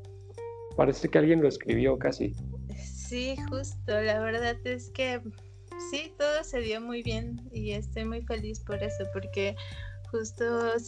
parece 0.77 1.09
que 1.09 1.19
alguien 1.19 1.43
lo 1.43 1.49
escribió 1.49 1.99
casi. 1.99 2.35
Sí, 2.77 3.37
justo, 3.51 4.01
la 4.01 4.21
verdad 4.21 4.57
es 4.65 4.91
que 4.91 5.21
sí, 5.91 6.13
todo 6.19 6.43
se 6.43 6.61
dio 6.61 6.81
muy 6.81 7.03
bien 7.03 7.41
y 7.53 7.73
estoy 7.73 8.05
muy 8.05 8.23
feliz 8.23 8.61
por 8.61 8.83
eso, 8.83 9.05
porque 9.13 9.55
justo 10.11 10.79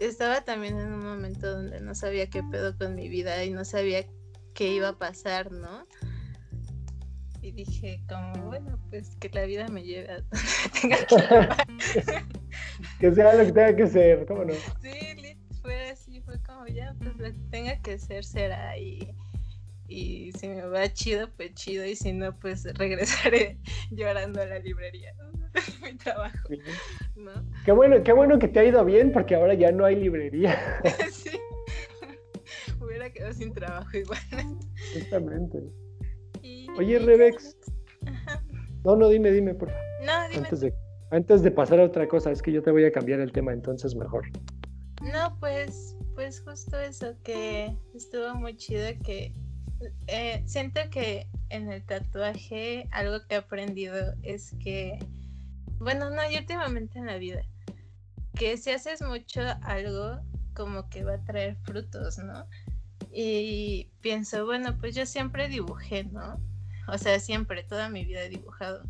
estaba 0.00 0.42
también 0.42 0.78
en 0.78 0.92
un 0.92 1.04
momento 1.04 1.50
donde 1.52 1.80
no 1.80 1.94
sabía 1.94 2.28
qué 2.28 2.42
pedo 2.42 2.76
con 2.76 2.94
mi 2.94 3.08
vida 3.08 3.44
y 3.44 3.50
no 3.50 3.64
sabía 3.64 4.04
qué 4.54 4.72
iba 4.72 4.88
a 4.88 4.98
pasar, 4.98 5.52
¿no? 5.52 5.86
Y 7.42 7.52
dije, 7.52 8.02
como, 8.08 8.46
bueno, 8.46 8.78
pues 8.90 9.16
que 9.16 9.28
la 9.30 9.44
vida 9.44 9.68
me 9.68 9.82
lleve 9.82 10.10
a 10.10 10.20
donde 10.20 10.28
tenga 10.80 10.96
que 11.06 12.24
Que 13.00 13.12
sea 13.12 13.34
lo 13.34 13.44
que 13.46 13.52
tenga 13.52 13.76
que 13.76 13.86
ser, 13.86 14.26
¿cómo 14.26 14.44
no? 14.44 14.54
Sí, 14.80 15.36
fue 15.62 15.90
así, 15.90 16.20
fue 16.22 16.40
como, 16.42 16.66
ya, 16.66 16.94
pues 16.98 17.16
lo 17.16 17.24
que 17.32 17.38
tenga 17.50 17.80
que 17.80 17.98
ser 17.98 18.24
será 18.24 18.76
y 18.78 19.14
y 19.88 20.30
si 20.32 20.48
me 20.48 20.62
va 20.66 20.92
chido, 20.92 21.28
pues 21.36 21.54
chido, 21.54 21.84
y 21.84 21.96
si 21.96 22.12
no, 22.12 22.38
pues 22.38 22.64
regresaré 22.78 23.58
llorando 23.90 24.42
a 24.42 24.46
la 24.46 24.58
librería. 24.58 25.14
Mi 25.82 25.96
trabajo. 25.96 26.36
¿no? 27.16 27.32
Qué 27.64 27.72
bueno, 27.72 28.02
qué 28.02 28.12
bueno 28.12 28.38
que 28.38 28.48
te 28.48 28.60
ha 28.60 28.64
ido 28.64 28.84
bien, 28.84 29.10
porque 29.12 29.34
ahora 29.34 29.54
ya 29.54 29.72
no 29.72 29.84
hay 29.84 29.96
librería. 29.96 30.80
sí. 31.10 31.38
Hubiera 32.80 33.10
quedado 33.10 33.32
sin 33.32 33.52
trabajo 33.52 33.96
igual. 33.96 34.20
Justamente. 34.94 35.58
Oye, 36.76 36.98
Rebex. 36.98 37.56
No, 38.84 38.94
no, 38.94 39.08
dime, 39.08 39.32
dime, 39.32 39.54
por 39.54 39.70
favor. 39.70 39.84
No, 40.04 40.28
dime. 40.28 40.44
Antes 40.44 40.60
de, 40.60 40.74
antes 41.10 41.42
de 41.42 41.50
pasar 41.50 41.80
a 41.80 41.84
otra 41.84 42.06
cosa, 42.06 42.30
es 42.30 42.42
que 42.42 42.52
yo 42.52 42.62
te 42.62 42.70
voy 42.70 42.84
a 42.84 42.92
cambiar 42.92 43.20
el 43.20 43.32
tema, 43.32 43.52
entonces 43.52 43.94
mejor. 43.94 44.26
No, 45.02 45.36
pues, 45.40 45.96
pues 46.14 46.40
justo 46.40 46.78
eso, 46.78 47.14
que 47.24 47.76
estuvo 47.94 48.34
muy 48.34 48.56
chido 48.56 48.86
que 49.04 49.34
eh, 50.06 50.42
siento 50.46 50.80
que 50.90 51.28
en 51.50 51.70
el 51.70 51.84
tatuaje 51.84 52.88
algo 52.90 53.26
que 53.26 53.34
he 53.34 53.38
aprendido 53.38 54.14
es 54.22 54.54
que, 54.62 54.98
bueno, 55.78 56.10
no, 56.10 56.30
y 56.30 56.36
últimamente 56.36 56.98
en 56.98 57.06
la 57.06 57.18
vida, 57.18 57.42
que 58.34 58.56
si 58.56 58.70
haces 58.70 59.02
mucho 59.02 59.40
algo, 59.62 60.20
como 60.54 60.88
que 60.88 61.04
va 61.04 61.14
a 61.14 61.24
traer 61.24 61.56
frutos, 61.64 62.18
¿no? 62.18 62.46
Y 63.12 63.90
pienso, 64.00 64.44
bueno, 64.44 64.76
pues 64.78 64.94
yo 64.94 65.06
siempre 65.06 65.48
dibujé, 65.48 66.04
¿no? 66.04 66.40
O 66.88 66.98
sea, 66.98 67.20
siempre, 67.20 67.62
toda 67.62 67.88
mi 67.88 68.04
vida 68.04 68.22
he 68.22 68.28
dibujado. 68.28 68.82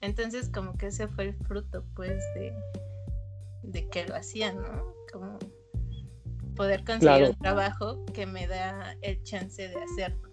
Entonces, 0.00 0.48
como 0.48 0.76
que 0.76 0.86
ese 0.86 1.08
fue 1.08 1.24
el 1.24 1.34
fruto, 1.34 1.84
pues, 1.94 2.22
de, 2.34 2.54
de 3.62 3.88
que 3.88 4.06
lo 4.06 4.16
hacía, 4.16 4.52
¿no? 4.52 4.94
Como 5.12 5.38
poder 6.58 6.84
conseguir 6.84 7.28
un 7.28 7.38
trabajo 7.38 8.04
que 8.12 8.26
me 8.26 8.46
da 8.46 8.96
el 9.00 9.22
chance 9.22 9.68
de 9.68 9.76
hacerlo 9.76 10.28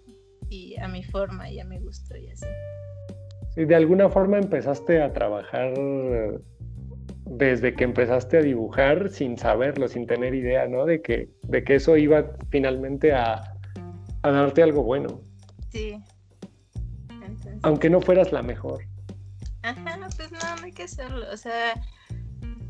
y 0.50 0.76
a 0.78 0.88
mi 0.88 1.02
forma 1.04 1.48
y 1.48 1.60
a 1.60 1.64
mi 1.64 1.78
gusto 1.78 2.16
y 2.16 2.28
así. 2.28 2.46
Sí, 3.54 3.64
de 3.64 3.74
alguna 3.74 4.10
forma 4.10 4.38
empezaste 4.38 5.00
a 5.00 5.12
trabajar 5.12 5.72
desde 7.24 7.74
que 7.74 7.84
empezaste 7.84 8.38
a 8.38 8.42
dibujar 8.42 9.08
sin 9.08 9.38
saberlo, 9.38 9.88
sin 9.88 10.06
tener 10.06 10.34
idea, 10.34 10.66
¿no? 10.66 10.84
De 10.84 11.00
que, 11.00 11.30
de 11.44 11.64
que 11.64 11.76
eso 11.76 11.96
iba 11.96 12.32
finalmente 12.50 13.12
a, 13.12 13.54
a 14.22 14.30
darte 14.30 14.62
algo 14.62 14.82
bueno. 14.82 15.22
Sí. 15.70 16.02
Aunque 17.62 17.88
no 17.88 18.00
fueras 18.00 18.32
la 18.32 18.42
mejor. 18.42 18.84
Ajá, 19.62 19.98
pues 20.16 20.30
no, 20.32 20.38
no 20.38 20.64
hay 20.64 20.72
que 20.72 20.84
hacerlo. 20.84 21.24
O 21.32 21.36
sea, 21.36 21.74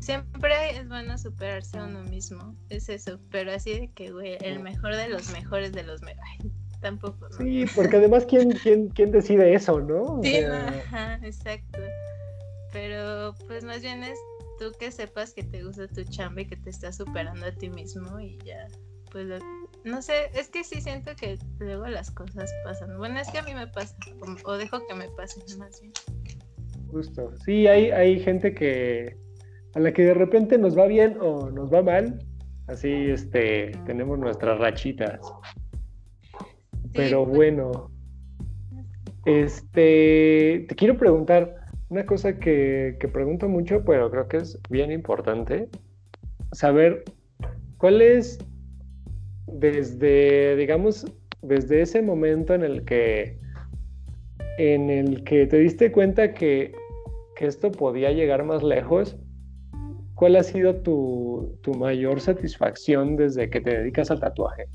siempre 0.07 0.69
es 0.69 0.87
bueno 0.87 1.17
superarse 1.17 1.77
a 1.77 1.83
uno 1.83 2.01
mismo, 2.03 2.55
es 2.69 2.87
eso, 2.87 3.19
pero 3.29 3.51
así 3.51 3.77
de 3.77 3.91
que, 3.91 4.13
güey, 4.13 4.37
el 4.39 4.61
mejor 4.61 4.95
de 4.95 5.09
los 5.09 5.29
mejores 5.33 5.73
de 5.73 5.83
los 5.83 6.01
mejores. 6.01 6.53
Tampoco, 6.81 7.27
¿no? 7.27 7.37
Sí, 7.37 7.65
porque 7.75 7.97
además, 7.97 8.25
¿quién, 8.25 8.51
quién, 8.51 8.87
quién 8.89 9.11
decide 9.11 9.53
eso, 9.53 9.81
no? 9.81 10.21
sí, 10.23 10.37
ajá, 10.37 11.19
exacto. 11.23 11.79
Pero, 12.71 13.35
pues 13.47 13.65
más 13.65 13.81
bien 13.81 14.03
es 14.03 14.17
tú 14.59 14.71
que 14.79 14.91
sepas 14.91 15.33
que 15.33 15.43
te 15.43 15.63
gusta 15.63 15.87
tu 15.87 16.03
chamba 16.03 16.41
y 16.41 16.45
que 16.45 16.55
te 16.55 16.69
estás 16.69 16.97
superando 16.97 17.45
a 17.45 17.51
ti 17.51 17.69
mismo 17.69 18.17
y 18.19 18.37
ya, 18.45 18.67
pues, 19.11 19.27
no 19.83 20.01
sé, 20.01 20.29
es 20.35 20.47
que 20.47 20.63
sí 20.63 20.79
siento 20.79 21.15
que 21.17 21.37
luego 21.59 21.87
las 21.87 22.11
cosas 22.11 22.49
pasan. 22.63 22.97
Bueno, 22.97 23.19
es 23.19 23.29
que 23.29 23.39
a 23.39 23.43
mí 23.43 23.53
me 23.53 23.67
pasa, 23.67 23.93
o, 24.45 24.53
dejo 24.53 24.85
que 24.87 24.93
me 24.93 25.09
pasen 25.09 25.43
más 25.57 25.81
bien. 25.81 25.93
Justo, 26.91 27.33
sí, 27.43 27.67
hay, 27.67 27.91
hay 27.91 28.19
gente 28.21 28.53
que 28.53 29.26
a 29.77 29.79
la 29.79 29.93
que 29.93 30.05
de 30.05 30.15
repente 30.15 30.57
nos 30.57 30.75
va 30.75 30.87
bien 30.87 31.17
o 31.21 31.51
nos 31.51 31.71
va 31.71 31.83
mal, 31.83 32.17
así 32.65 32.89
este, 32.89 33.73
tenemos 33.85 34.17
nuestras 34.17 34.57
rachitas. 34.57 35.19
Pero 36.93 37.25
pues. 37.25 37.37
bueno, 37.37 37.91
este, 39.25 40.65
te 40.67 40.75
quiero 40.75 40.97
preguntar 40.97 41.57
una 41.89 42.07
cosa 42.07 42.39
que, 42.39 42.97
que 42.99 43.07
pregunto 43.07 43.47
mucho, 43.47 43.83
pero 43.85 44.09
creo 44.09 44.27
que 44.27 44.37
es 44.37 44.59
bien 44.71 44.91
importante, 44.91 45.69
saber 46.53 47.03
cuál 47.77 48.01
es 48.01 48.39
desde, 49.45 50.55
digamos, 50.55 51.05
desde 51.43 51.81
ese 51.81 52.01
momento 52.01 52.55
en 52.55 52.63
el 52.63 52.83
que 52.83 53.37
en 54.57 54.89
el 54.89 55.23
que 55.23 55.45
te 55.45 55.59
diste 55.59 55.91
cuenta 55.91 56.33
que, 56.33 56.73
que 57.35 57.45
esto 57.45 57.71
podía 57.71 58.11
llegar 58.11 58.43
más 58.43 58.63
lejos, 58.63 59.15
¿cuál 60.17 60.35
ha 60.35 60.43
sido 60.43 60.75
tu, 60.81 61.57
tu, 61.61 61.75
mayor 61.75 62.19
satisfacción 62.19 63.15
desde 63.15 63.49
que 63.49 63.61
te 63.61 63.77
dedicas 63.77 64.09
al 64.09 64.19
tatuaje? 64.19 64.67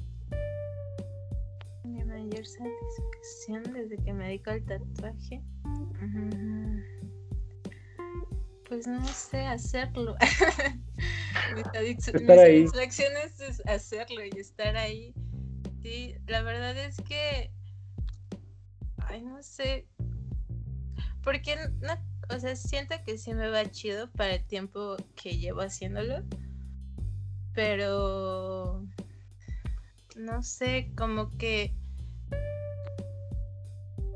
Mi 1.84 2.02
mayor 2.04 2.46
satisfacción 2.46 3.74
desde 3.74 3.96
que 3.98 4.12
me 4.12 4.26
dedico 4.26 4.50
al 4.50 4.64
tatuaje. 4.64 5.42
Pues 8.68 8.86
no 8.86 9.04
sé 9.04 9.40
hacerlo. 9.40 10.14
mi, 11.56 11.94
satisfacción 12.00 13.12
es 13.24 13.62
hacerlo 13.66 14.24
y 14.24 14.38
estar 14.38 14.76
ahí. 14.76 15.12
Sí, 15.82 16.14
la 16.28 16.42
verdad 16.42 16.78
es 16.78 16.96
que. 17.02 17.50
Ay, 19.08 19.22
no 19.22 19.42
sé. 19.42 19.88
Porque 21.22 21.56
no 21.80 22.11
o 22.34 22.40
sea, 22.40 22.56
siento 22.56 22.96
que 23.04 23.18
sí 23.18 23.34
me 23.34 23.48
va 23.48 23.70
chido 23.70 24.10
para 24.12 24.34
el 24.34 24.44
tiempo 24.46 24.96
que 25.14 25.38
llevo 25.38 25.60
haciéndolo. 25.60 26.22
Pero 27.54 28.86
no 30.16 30.42
sé, 30.42 30.92
como 30.96 31.36
que 31.36 31.74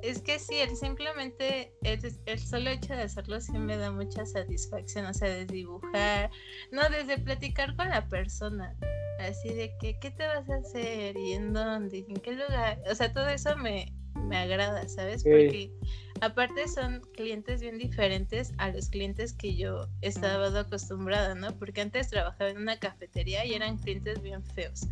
es 0.03 0.23
que 0.23 0.39
sí, 0.39 0.57
el 0.57 0.77
simplemente 0.77 1.73
el, 1.83 2.01
el, 2.27 2.39
solo 2.39 2.71
hecho 2.71 2.95
de 2.95 3.03
hacerlo 3.03 3.41
sí 3.41 3.53
me 3.59 3.77
da 3.77 3.91
mucha 3.91 4.25
satisfacción, 4.25 5.07
o 5.07 5.15
sea, 5.15 5.29
de 5.29 5.47
dibujar, 5.47 6.31
no, 6.71 6.89
desde 6.91 7.19
platicar 7.19 7.75
con 7.77 7.89
la 7.89 8.07
persona, 8.09 8.77
así 9.19 9.53
de 9.53 9.77
que, 9.81 9.99
¿qué 9.99 10.11
te 10.13 10.27
vas 10.27 10.49
a 10.49 10.57
hacer? 10.57 11.17
¿Y 11.17 11.33
en 11.33 11.53
dónde? 11.53 12.05
¿En 12.09 12.17
qué 12.17 12.33
lugar? 12.33 12.81
O 12.91 12.95
sea, 12.95 13.13
todo 13.13 13.29
eso 13.29 13.57
me, 13.57 13.93
me 14.15 14.37
agrada, 14.37 14.89
¿sabes? 14.89 15.25
Porque 15.25 15.73
aparte 16.21 16.69
son 16.69 17.01
clientes 17.15 17.61
bien 17.61 17.79
diferentes 17.79 18.53
a 18.59 18.71
los 18.71 18.89
clientes 18.89 19.33
que 19.33 19.57
yo 19.57 19.89
estaba 20.01 20.59
acostumbrada, 20.59 21.35
¿no? 21.35 21.53
Porque 21.59 21.81
antes 21.81 22.11
trabajaba 22.11 22.51
en 22.51 22.59
una 22.59 22.79
cafetería 22.79 23.45
y 23.45 23.55
eran 23.55 23.79
clientes 23.79 24.23
bien 24.23 24.43
feos. 24.43 24.87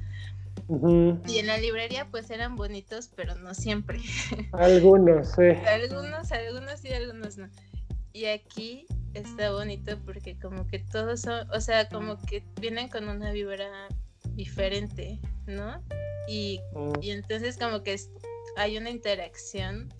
Y 1.27 1.39
en 1.39 1.47
la 1.47 1.59
librería 1.59 2.09
pues 2.11 2.31
eran 2.31 2.57
bonitos, 2.57 3.11
pero 3.15 3.35
no 3.37 3.55
siempre. 3.55 4.01
Algunos, 4.53 5.33
sí. 5.33 5.43
algunos, 5.67 6.33
algunos 6.33 6.81
sí, 6.81 6.89
algunos 6.89 7.37
no. 7.37 7.49
Y 8.13 8.27
aquí 8.27 8.87
está 9.13 9.51
bonito 9.53 9.99
porque 10.05 10.39
como 10.39 10.67
que 10.67 10.79
todos 10.79 11.21
son, 11.21 11.51
o 11.51 11.61
sea, 11.61 11.89
como 11.89 12.19
que 12.19 12.43
vienen 12.61 12.89
con 12.89 13.09
una 13.09 13.33
vibra 13.33 13.89
diferente, 14.31 15.21
¿no? 15.47 15.83
Y, 16.29 16.61
mm. 16.75 17.03
y 17.03 17.11
entonces 17.11 17.59
como 17.59 17.83
que 17.83 18.01
hay 18.57 18.79
una 18.79 18.91
interacción 18.91 19.93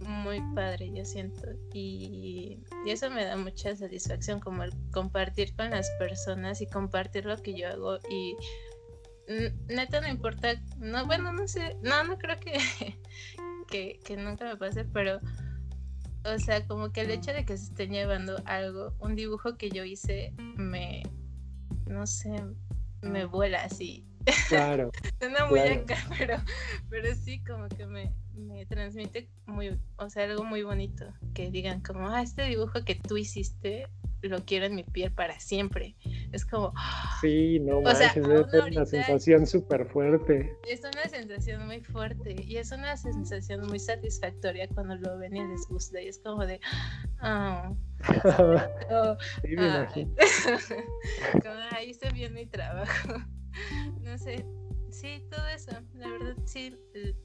muy 0.00 0.40
padre, 0.54 0.90
yo 0.94 1.04
siento. 1.04 1.48
Y, 1.72 2.58
eso 2.86 3.10
me 3.10 3.24
da 3.24 3.36
mucha 3.36 3.74
satisfacción, 3.76 4.40
como 4.40 4.62
el 4.62 4.72
compartir 4.92 5.54
con 5.56 5.70
las 5.70 5.90
personas 5.98 6.60
y 6.60 6.66
compartir 6.66 7.24
lo 7.24 7.40
que 7.42 7.54
yo 7.54 7.68
hago. 7.68 7.98
Y 8.10 8.36
neta 9.68 10.00
no 10.00 10.08
importa, 10.08 10.54
no, 10.78 11.06
bueno, 11.06 11.32
no 11.32 11.46
sé, 11.46 11.76
no, 11.82 12.02
no 12.04 12.18
creo 12.18 12.38
que, 12.38 12.58
que, 13.68 14.00
que 14.04 14.16
nunca 14.16 14.44
me 14.44 14.56
pase, 14.56 14.84
pero, 14.84 15.20
o 16.24 16.38
sea, 16.38 16.66
como 16.66 16.92
que 16.92 17.02
el 17.02 17.10
hecho 17.10 17.32
de 17.32 17.44
que 17.44 17.56
se 17.56 17.64
estén 17.64 17.90
llevando 17.90 18.40
algo, 18.46 18.94
un 19.00 19.16
dibujo 19.16 19.56
que 19.56 19.70
yo 19.70 19.84
hice, 19.84 20.32
me, 20.56 21.02
no 21.86 22.06
sé, 22.06 22.42
me 23.02 23.26
vuela 23.26 23.62
así 23.62 24.08
Claro. 24.48 24.90
Suena 25.18 25.46
muy 25.46 25.60
acá, 25.60 25.96
pero, 26.16 26.36
pero 26.88 27.14
sí, 27.14 27.42
como 27.44 27.68
que 27.68 27.86
me, 27.86 28.12
me 28.38 28.66
transmite 28.66 29.28
muy, 29.46 29.78
o 29.96 30.10
sea, 30.10 30.24
algo 30.24 30.44
muy 30.44 30.62
bonito. 30.62 31.06
Que 31.34 31.50
digan 31.50 31.80
como, 31.80 32.08
ah, 32.08 32.22
este 32.22 32.42
dibujo 32.44 32.84
que 32.84 32.94
tú 32.94 33.16
hiciste, 33.16 33.86
lo 34.22 34.44
quiero 34.44 34.66
en 34.66 34.74
mi 34.74 34.84
piel 34.84 35.12
para 35.12 35.38
siempre. 35.40 35.96
es 36.32 36.44
como... 36.44 36.72
Sí, 37.20 37.60
no 37.60 37.80
manches, 37.80 38.16
es 38.16 38.26
una 38.26 38.86
sensación 38.86 39.46
súper 39.46 39.86
fuerte. 39.86 40.56
Es 40.68 40.80
una 40.80 41.04
sensación 41.08 41.66
muy 41.66 41.80
fuerte 41.80 42.36
y 42.44 42.56
es 42.56 42.72
una 42.72 42.96
sensación 42.96 43.66
muy 43.66 43.78
satisfactoria 43.78 44.68
cuando 44.68 44.96
lo 44.96 45.18
ven 45.18 45.36
y 45.36 45.46
les 45.46 45.66
gusta 45.68 46.00
y 46.00 46.08
es 46.08 46.18
como 46.18 46.46
de... 46.46 46.60
Oh, 48.90 49.16
sí, 49.42 49.56
me 49.56 49.62
ah, 49.62 49.78
imagino. 49.80 50.14
como 51.42 51.54
ahí 51.72 51.92
se 51.92 52.10
viene 52.12 52.42
mi 52.42 52.46
trabajo. 52.46 53.08
no 54.02 54.18
sé, 54.18 54.44
sí, 55.00 55.22
todo 55.30 55.46
eso, 55.54 55.70
la 55.94 56.08
verdad 56.08 56.34
sí, 56.44 56.76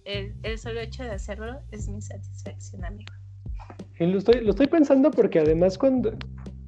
el, 0.05 0.35
el 0.43 0.57
solo 0.57 0.79
hecho 0.79 1.03
de 1.03 1.11
hacerlo 1.11 1.59
es 1.71 1.87
mi 1.87 2.01
satisfacción, 2.01 2.85
amigo. 2.85 3.11
Y 3.99 4.05
lo 4.05 4.17
estoy, 4.17 4.43
lo 4.43 4.51
estoy 4.51 4.67
pensando 4.67 5.09
porque 5.11 5.39
además 5.39 5.77
cuando, 5.77 6.13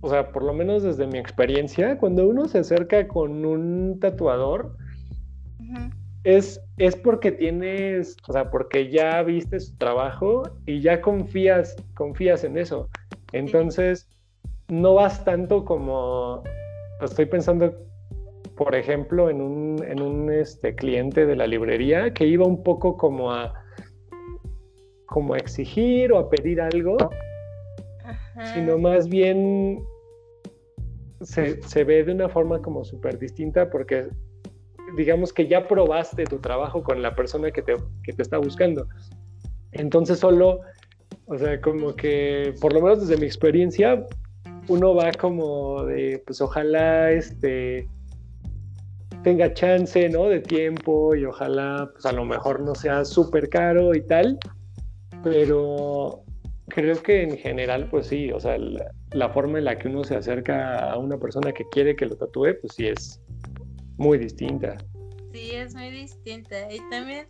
o 0.01 0.09
sea, 0.09 0.31
por 0.31 0.43
lo 0.43 0.53
menos 0.53 0.83
desde 0.83 1.05
mi 1.07 1.19
experiencia, 1.19 1.97
cuando 1.97 2.27
uno 2.27 2.47
se 2.47 2.59
acerca 2.59 3.07
con 3.07 3.45
un 3.45 3.99
tatuador, 3.99 4.75
es, 6.23 6.59
es 6.77 6.95
porque 6.95 7.31
tienes, 7.31 8.17
o 8.27 8.33
sea, 8.33 8.49
porque 8.49 8.89
ya 8.89 9.21
viste 9.21 9.59
su 9.59 9.75
trabajo 9.77 10.43
y 10.65 10.81
ya 10.81 10.99
confías, 10.99 11.75
confías 11.93 12.43
en 12.43 12.57
eso. 12.57 12.89
Entonces, 13.31 14.07
no 14.67 14.95
vas 14.95 15.23
tanto 15.23 15.65
como, 15.65 16.41
estoy 16.99 17.27
pensando, 17.27 17.75
por 18.55 18.75
ejemplo, 18.75 19.29
en 19.29 19.41
un, 19.41 19.83
en 19.83 20.01
un 20.01 20.31
este, 20.31 20.75
cliente 20.75 21.25
de 21.25 21.35
la 21.35 21.47
librería 21.47 22.13
que 22.13 22.25
iba 22.25 22.45
un 22.45 22.63
poco 22.63 22.97
como 22.97 23.31
a 23.31 23.53
como 25.05 25.33
a 25.33 25.37
exigir 25.37 26.11
o 26.11 26.17
a 26.17 26.29
pedir 26.29 26.59
algo, 26.59 26.97
sino 28.53 28.77
más 28.77 29.07
bien 29.07 29.81
se, 31.21 31.83
ve 31.83 32.03
de 32.03 32.11
una 32.11 32.27
forma 32.27 32.61
como 32.61 32.83
súper 32.83 33.17
distinta 33.17 33.69
porque 33.69 34.07
digamos 34.97 35.31
que 35.31 35.47
ya 35.47 35.67
probaste 35.67 36.25
tu 36.25 36.39
trabajo 36.39 36.83
con 36.83 37.01
la 37.01 37.15
persona 37.15 37.51
que 37.51 37.61
te, 37.61 37.75
que 38.03 38.13
te 38.13 38.21
está 38.21 38.37
buscando. 38.37 38.87
Entonces 39.71 40.19
solo, 40.19 40.61
o 41.27 41.37
sea, 41.37 41.61
como 41.61 41.95
que, 41.95 42.53
por 42.59 42.73
lo 42.73 42.81
menos 42.81 43.07
desde 43.07 43.19
mi 43.19 43.25
experiencia, 43.25 44.05
uno 44.67 44.95
va 44.95 45.11
como 45.11 45.83
de, 45.85 46.21
pues 46.25 46.41
ojalá 46.41 47.11
este 47.11 47.87
tenga 49.25 49.51
chance, 49.55 50.07
¿no? 50.07 50.29
De 50.29 50.39
tiempo 50.39 51.15
y 51.15 51.25
ojalá, 51.25 51.89
pues 51.91 52.05
a 52.05 52.11
lo 52.11 52.25
mejor 52.25 52.59
no 52.59 52.75
sea 52.75 53.03
súper 53.03 53.49
caro 53.49 53.95
y 53.95 54.01
tal, 54.05 54.37
pero 55.23 56.23
creo 56.67 57.01
que 57.01 57.23
en 57.23 57.35
general, 57.35 57.89
pues 57.89 58.05
sí, 58.05 58.31
o 58.31 58.39
sea, 58.39 58.55
la, 58.59 59.29
forma 59.29 59.57
en 59.57 59.65
la 59.65 59.79
que 59.79 59.87
uno 59.87 60.03
se 60.03 60.15
acerca 60.15 60.91
a 60.91 60.99
una 60.99 61.17
persona 61.17 61.51
que 61.51 61.67
quiere 61.71 61.95
que 61.95 62.05
lo 62.05 62.15
tatúe, 62.15 62.53
pues 62.61 62.73
sí 62.75 62.85
es 62.85 63.19
muy 63.97 64.19
distinta. 64.19 64.77
Sí, 65.33 65.55
es 65.55 65.73
muy 65.73 65.89
distinta. 65.89 66.71
Y 66.71 66.77
también, 66.91 67.25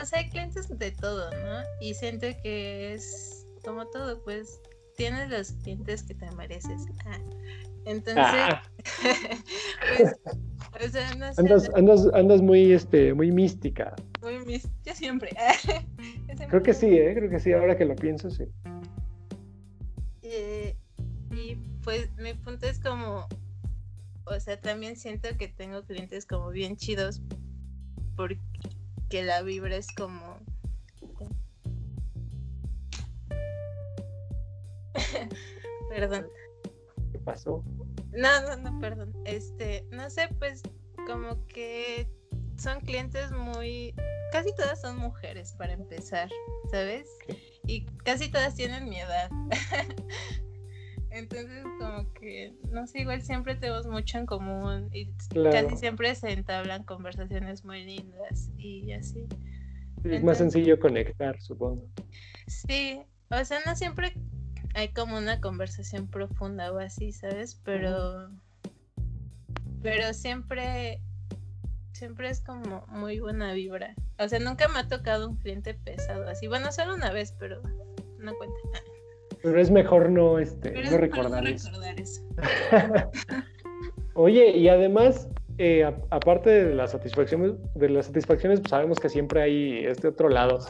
o 0.00 0.06
sea, 0.06 0.20
hay 0.20 0.30
clientes 0.30 0.68
de 0.78 0.92
todo, 0.92 1.28
¿no? 1.32 1.60
Y 1.80 1.92
siento 1.94 2.28
que 2.44 2.94
es 2.94 3.48
como 3.64 3.84
todo, 3.88 4.22
pues 4.22 4.60
tienes 4.96 5.28
los 5.28 5.50
clientes 5.64 6.04
que 6.04 6.14
te 6.14 6.30
mereces. 6.36 6.86
Ah, 7.04 7.18
entonces, 7.84 8.24
ah. 8.24 8.62
pues, 9.98 10.14
o 10.86 10.88
sea, 10.90 11.14
no 11.14 11.32
sé, 11.32 11.40
andas, 11.40 11.70
andas, 11.74 12.06
andas 12.14 12.42
muy, 12.42 12.72
este, 12.72 13.14
muy 13.14 13.32
mística. 13.32 13.94
Muy 14.22 14.38
mística, 14.40 14.74
yo 14.84 14.94
siempre. 14.94 15.30
Creo 16.48 16.62
que 16.62 16.74
sí, 16.74 16.86
¿eh? 16.86 17.14
creo 17.14 17.28
que 17.28 17.40
sí, 17.40 17.52
ahora 17.52 17.76
que 17.76 17.84
lo 17.84 17.96
pienso, 17.96 18.30
sí. 18.30 18.44
Eh, 20.22 20.76
y 21.30 21.56
pues 21.82 22.10
mi 22.16 22.34
punto 22.34 22.66
es 22.66 22.78
como, 22.78 23.26
o 24.24 24.40
sea, 24.40 24.60
también 24.60 24.96
siento 24.96 25.28
que 25.36 25.48
tengo 25.48 25.82
clientes 25.84 26.26
como 26.26 26.50
bien 26.50 26.76
chidos 26.76 27.22
porque 28.16 29.22
la 29.22 29.42
vibra 29.42 29.76
es 29.76 29.88
como... 29.94 30.38
perdón. 35.88 36.26
¿Qué 37.28 37.32
pasó? 37.32 37.64
No, 38.12 38.42
no, 38.42 38.56
no, 38.56 38.80
perdón. 38.80 39.12
Este, 39.24 39.84
no 39.90 40.08
sé, 40.10 40.28
pues 40.38 40.62
como 41.06 41.46
que 41.46 42.08
son 42.56 42.80
clientes 42.80 43.30
muy 43.30 43.94
casi 44.32 44.54
todas 44.54 44.80
son 44.80 44.98
mujeres 44.98 45.52
para 45.52 45.72
empezar, 45.72 46.28
¿sabes? 46.70 47.08
Y 47.66 47.86
casi 48.04 48.30
todas 48.30 48.54
tienen 48.54 48.88
mi 48.88 49.00
edad. 49.00 49.30
Entonces, 51.10 51.64
como 51.78 52.12
que, 52.12 52.54
no 52.70 52.86
sé, 52.86 53.00
igual 53.00 53.22
siempre 53.22 53.54
tenemos 53.54 53.86
mucho 53.86 54.18
en 54.18 54.26
común 54.26 54.90
y 54.92 55.10
casi 55.50 55.76
siempre 55.76 56.14
se 56.14 56.32
entablan 56.32 56.84
conversaciones 56.84 57.64
muy 57.64 57.84
lindas 57.84 58.50
y 58.58 58.92
así. 58.92 59.26
Es 60.04 60.22
más 60.22 60.38
sencillo 60.38 60.78
conectar, 60.78 61.40
supongo. 61.40 61.88
Sí, 62.46 63.02
o 63.30 63.44
sea, 63.44 63.58
no 63.66 63.74
siempre 63.74 64.12
hay 64.78 64.88
como 64.88 65.18
una 65.18 65.40
conversación 65.40 66.06
profunda 66.06 66.72
o 66.72 66.78
así, 66.78 67.10
¿sabes? 67.10 67.60
Pero, 67.64 68.30
pero 69.82 70.14
siempre 70.14 71.00
siempre 71.92 72.28
es 72.28 72.40
como 72.40 72.86
muy 72.86 73.18
buena 73.18 73.52
vibra. 73.54 73.96
O 74.20 74.28
sea, 74.28 74.38
nunca 74.38 74.68
me 74.68 74.78
ha 74.78 74.86
tocado 74.86 75.28
un 75.28 75.36
cliente 75.36 75.74
pesado 75.74 76.28
así. 76.28 76.46
Bueno, 76.46 76.70
solo 76.70 76.94
una 76.94 77.10
vez, 77.10 77.34
pero 77.40 77.60
no 78.18 78.34
cuenta. 78.36 78.56
Pero 79.42 79.60
es 79.60 79.68
mejor 79.68 80.10
no, 80.10 80.38
este, 80.38 80.70
no, 80.70 80.96
recordar, 80.96 81.44
eso. 81.48 81.70
Oye, 84.14 84.56
y 84.56 84.68
además, 84.68 85.28
eh, 85.58 85.84
aparte 86.10 86.50
de 86.50 86.74
las 86.74 86.92
satisfacciones, 86.92 87.54
de 87.74 87.88
las 87.88 88.06
satisfacciones, 88.06 88.60
pues 88.60 88.70
sabemos 88.70 89.00
que 89.00 89.08
siempre 89.08 89.42
hay 89.42 89.84
este 89.86 90.06
otro 90.06 90.28
lado. 90.28 90.60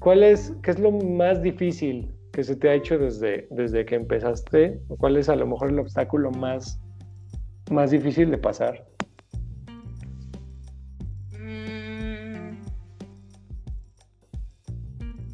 ¿Cuál 0.00 0.24
es, 0.24 0.52
qué 0.62 0.72
es 0.72 0.80
lo 0.80 0.90
más 0.90 1.42
difícil 1.42 2.13
que 2.34 2.42
se 2.42 2.56
te 2.56 2.68
ha 2.68 2.74
hecho 2.74 2.98
desde, 2.98 3.46
desde 3.50 3.86
que 3.86 3.94
empezaste? 3.94 4.80
¿Cuál 4.98 5.16
es 5.16 5.28
a 5.28 5.36
lo 5.36 5.46
mejor 5.46 5.70
el 5.70 5.78
obstáculo 5.78 6.32
más, 6.32 6.80
más 7.70 7.92
difícil 7.92 8.28
de 8.30 8.38
pasar? 8.38 8.84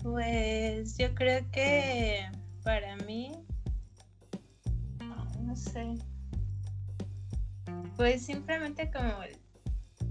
Pues 0.02 0.98
yo 0.98 1.14
creo 1.14 1.40
que 1.52 2.26
para 2.62 2.96
mí, 3.06 3.32
no 5.40 5.56
sé, 5.56 5.94
pues 7.96 8.26
simplemente 8.26 8.90
como 8.90 9.22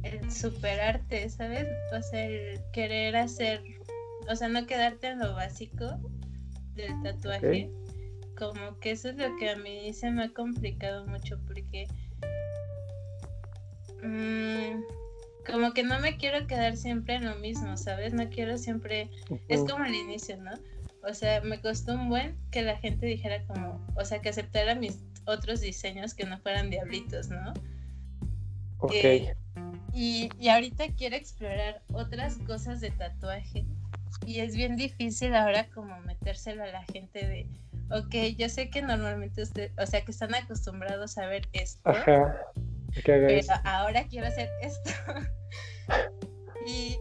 el, 0.01 0.31
superarte, 0.31 1.29
¿sabes? 1.29 1.67
O 1.95 2.01
sea, 2.01 2.25
el 2.25 2.59
querer 2.73 3.15
hacer, 3.15 3.61
o 4.27 4.35
sea, 4.35 4.47
no 4.47 4.65
quedarte 4.65 5.07
en 5.07 5.19
lo 5.19 5.33
básico 5.33 5.99
del 6.75 7.01
tatuaje. 7.03 7.69
Como 8.37 8.79
que 8.79 8.91
eso 8.91 9.09
es 9.09 9.17
lo 9.17 9.35
que 9.37 9.49
a 9.49 9.55
mí 9.57 9.93
se 9.93 10.09
me 10.11 10.25
ha 10.25 10.29
complicado 10.29 11.05
mucho 11.07 11.39
porque... 11.45 11.87
Mmm, 14.01 14.81
como 15.49 15.73
que 15.73 15.83
no 15.83 15.99
me 15.99 16.17
quiero 16.17 16.47
quedar 16.47 16.77
siempre 16.77 17.15
en 17.15 17.25
lo 17.25 17.35
mismo, 17.35 17.75
¿sabes? 17.75 18.13
No 18.13 18.29
quiero 18.29 18.57
siempre, 18.57 19.09
es 19.47 19.61
como 19.69 19.83
el 19.85 19.95
inicio, 19.95 20.37
¿no? 20.37 20.51
O 21.03 21.13
sea, 21.13 21.41
me 21.41 21.59
costó 21.61 21.95
un 21.95 22.09
buen 22.09 22.37
que 22.51 22.61
la 22.61 22.77
gente 22.77 23.05
dijera 23.05 23.43
como, 23.45 23.85
o 23.95 24.05
sea, 24.05 24.19
que 24.19 24.29
aceptara 24.29 24.75
mis 24.75 24.99
otros 25.25 25.61
diseños 25.61 26.13
que 26.13 26.25
no 26.25 26.37
fueran 26.39 26.69
diablitos, 26.69 27.29
¿no? 27.29 27.53
Ok. 28.79 28.91
Eh, 28.93 29.35
y, 29.93 30.29
y 30.39 30.49
ahorita 30.49 30.87
quiero 30.95 31.15
explorar 31.15 31.81
otras 31.93 32.37
cosas 32.39 32.79
de 32.81 32.91
tatuaje. 32.91 33.65
Y 34.25 34.39
es 34.39 34.55
bien 34.55 34.75
difícil 34.75 35.35
ahora 35.35 35.69
como 35.69 35.99
metérselo 36.01 36.63
a 36.63 36.67
la 36.67 36.83
gente 36.83 37.25
de, 37.25 37.47
ok, 37.91 38.37
yo 38.37 38.49
sé 38.49 38.69
que 38.69 38.81
normalmente 38.81 39.41
usted, 39.41 39.71
o 39.77 39.85
sea, 39.85 40.01
que 40.01 40.11
están 40.11 40.33
acostumbrados 40.35 41.17
a 41.17 41.27
ver 41.27 41.47
esto. 41.53 41.81
Ajá. 41.89 42.37
Pero 43.05 43.53
ahora 43.63 44.05
quiero 44.07 44.27
hacer 44.27 44.49
esto. 44.61 44.91
y, 46.67 46.97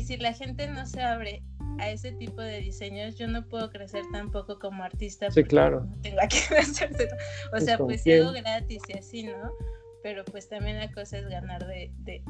si 0.00 0.16
la 0.16 0.32
gente 0.32 0.66
no 0.68 0.86
se 0.86 1.00
abre 1.00 1.42
a 1.78 1.90
ese 1.90 2.12
tipo 2.12 2.40
de 2.42 2.60
diseños, 2.60 3.16
yo 3.16 3.28
no 3.28 3.46
puedo 3.48 3.70
crecer 3.70 4.04
tampoco 4.12 4.58
como 4.58 4.82
artista. 4.82 5.30
Sí, 5.30 5.44
claro. 5.44 5.86
tengo 6.02 6.18
que 6.28 6.36
O 7.56 7.60
sea, 7.60 7.78
pues 7.78 8.04
hago 8.06 8.32
gratis 8.32 8.82
y 8.88 8.98
así, 8.98 9.22
¿no? 9.24 9.50
Pero 10.04 10.22
pues 10.26 10.50
también 10.50 10.78
la 10.78 10.92
cosa 10.92 11.16
es 11.16 11.26
ganar 11.30 11.66
de, 11.66 11.90
de, 12.00 12.22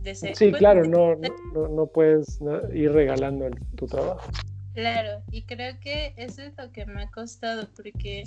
de, 0.00 0.14
ser. 0.14 0.34
Sí, 0.34 0.50
claro, 0.52 0.82
no, 0.84 1.16
no, 1.52 1.68
no, 1.68 1.86
puedes 1.86 2.40
ir 2.72 2.90
regalando 2.92 3.50
tu 3.76 3.86
trabajo. 3.86 4.32
Claro, 4.72 5.22
y 5.30 5.44
creo 5.44 5.78
que 5.80 6.14
eso 6.16 6.40
es 6.40 6.56
lo 6.56 6.72
que 6.72 6.86
me 6.86 7.02
ha 7.02 7.10
costado, 7.10 7.68
porque 7.76 8.24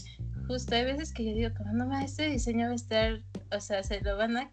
justo 0.47 0.75
hay 0.75 0.85
veces 0.85 1.11
que 1.11 1.25
yo 1.25 1.33
digo, 1.33 1.49
como 1.57 1.73
no, 1.73 1.99
este 1.99 2.29
diseño 2.29 2.67
va 2.67 2.73
a 2.73 2.75
estar, 2.75 3.19
o 3.51 3.59
sea, 3.59 3.81
se 3.81 3.99
lo 4.01 4.15
van 4.15 4.37
a, 4.37 4.51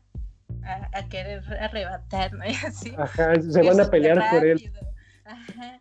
a, 0.95 1.09
querer 1.11 1.45
arrebatar, 1.61 2.32
¿no? 2.32 2.45
Y 2.49 2.55
así. 2.66 2.95
Ajá, 2.97 3.34
se 3.43 3.62
van 3.62 3.78
a 3.78 3.90
pelear 3.90 4.22
por 4.30 4.47
él. 4.47 4.72
Ajá, 5.26 5.78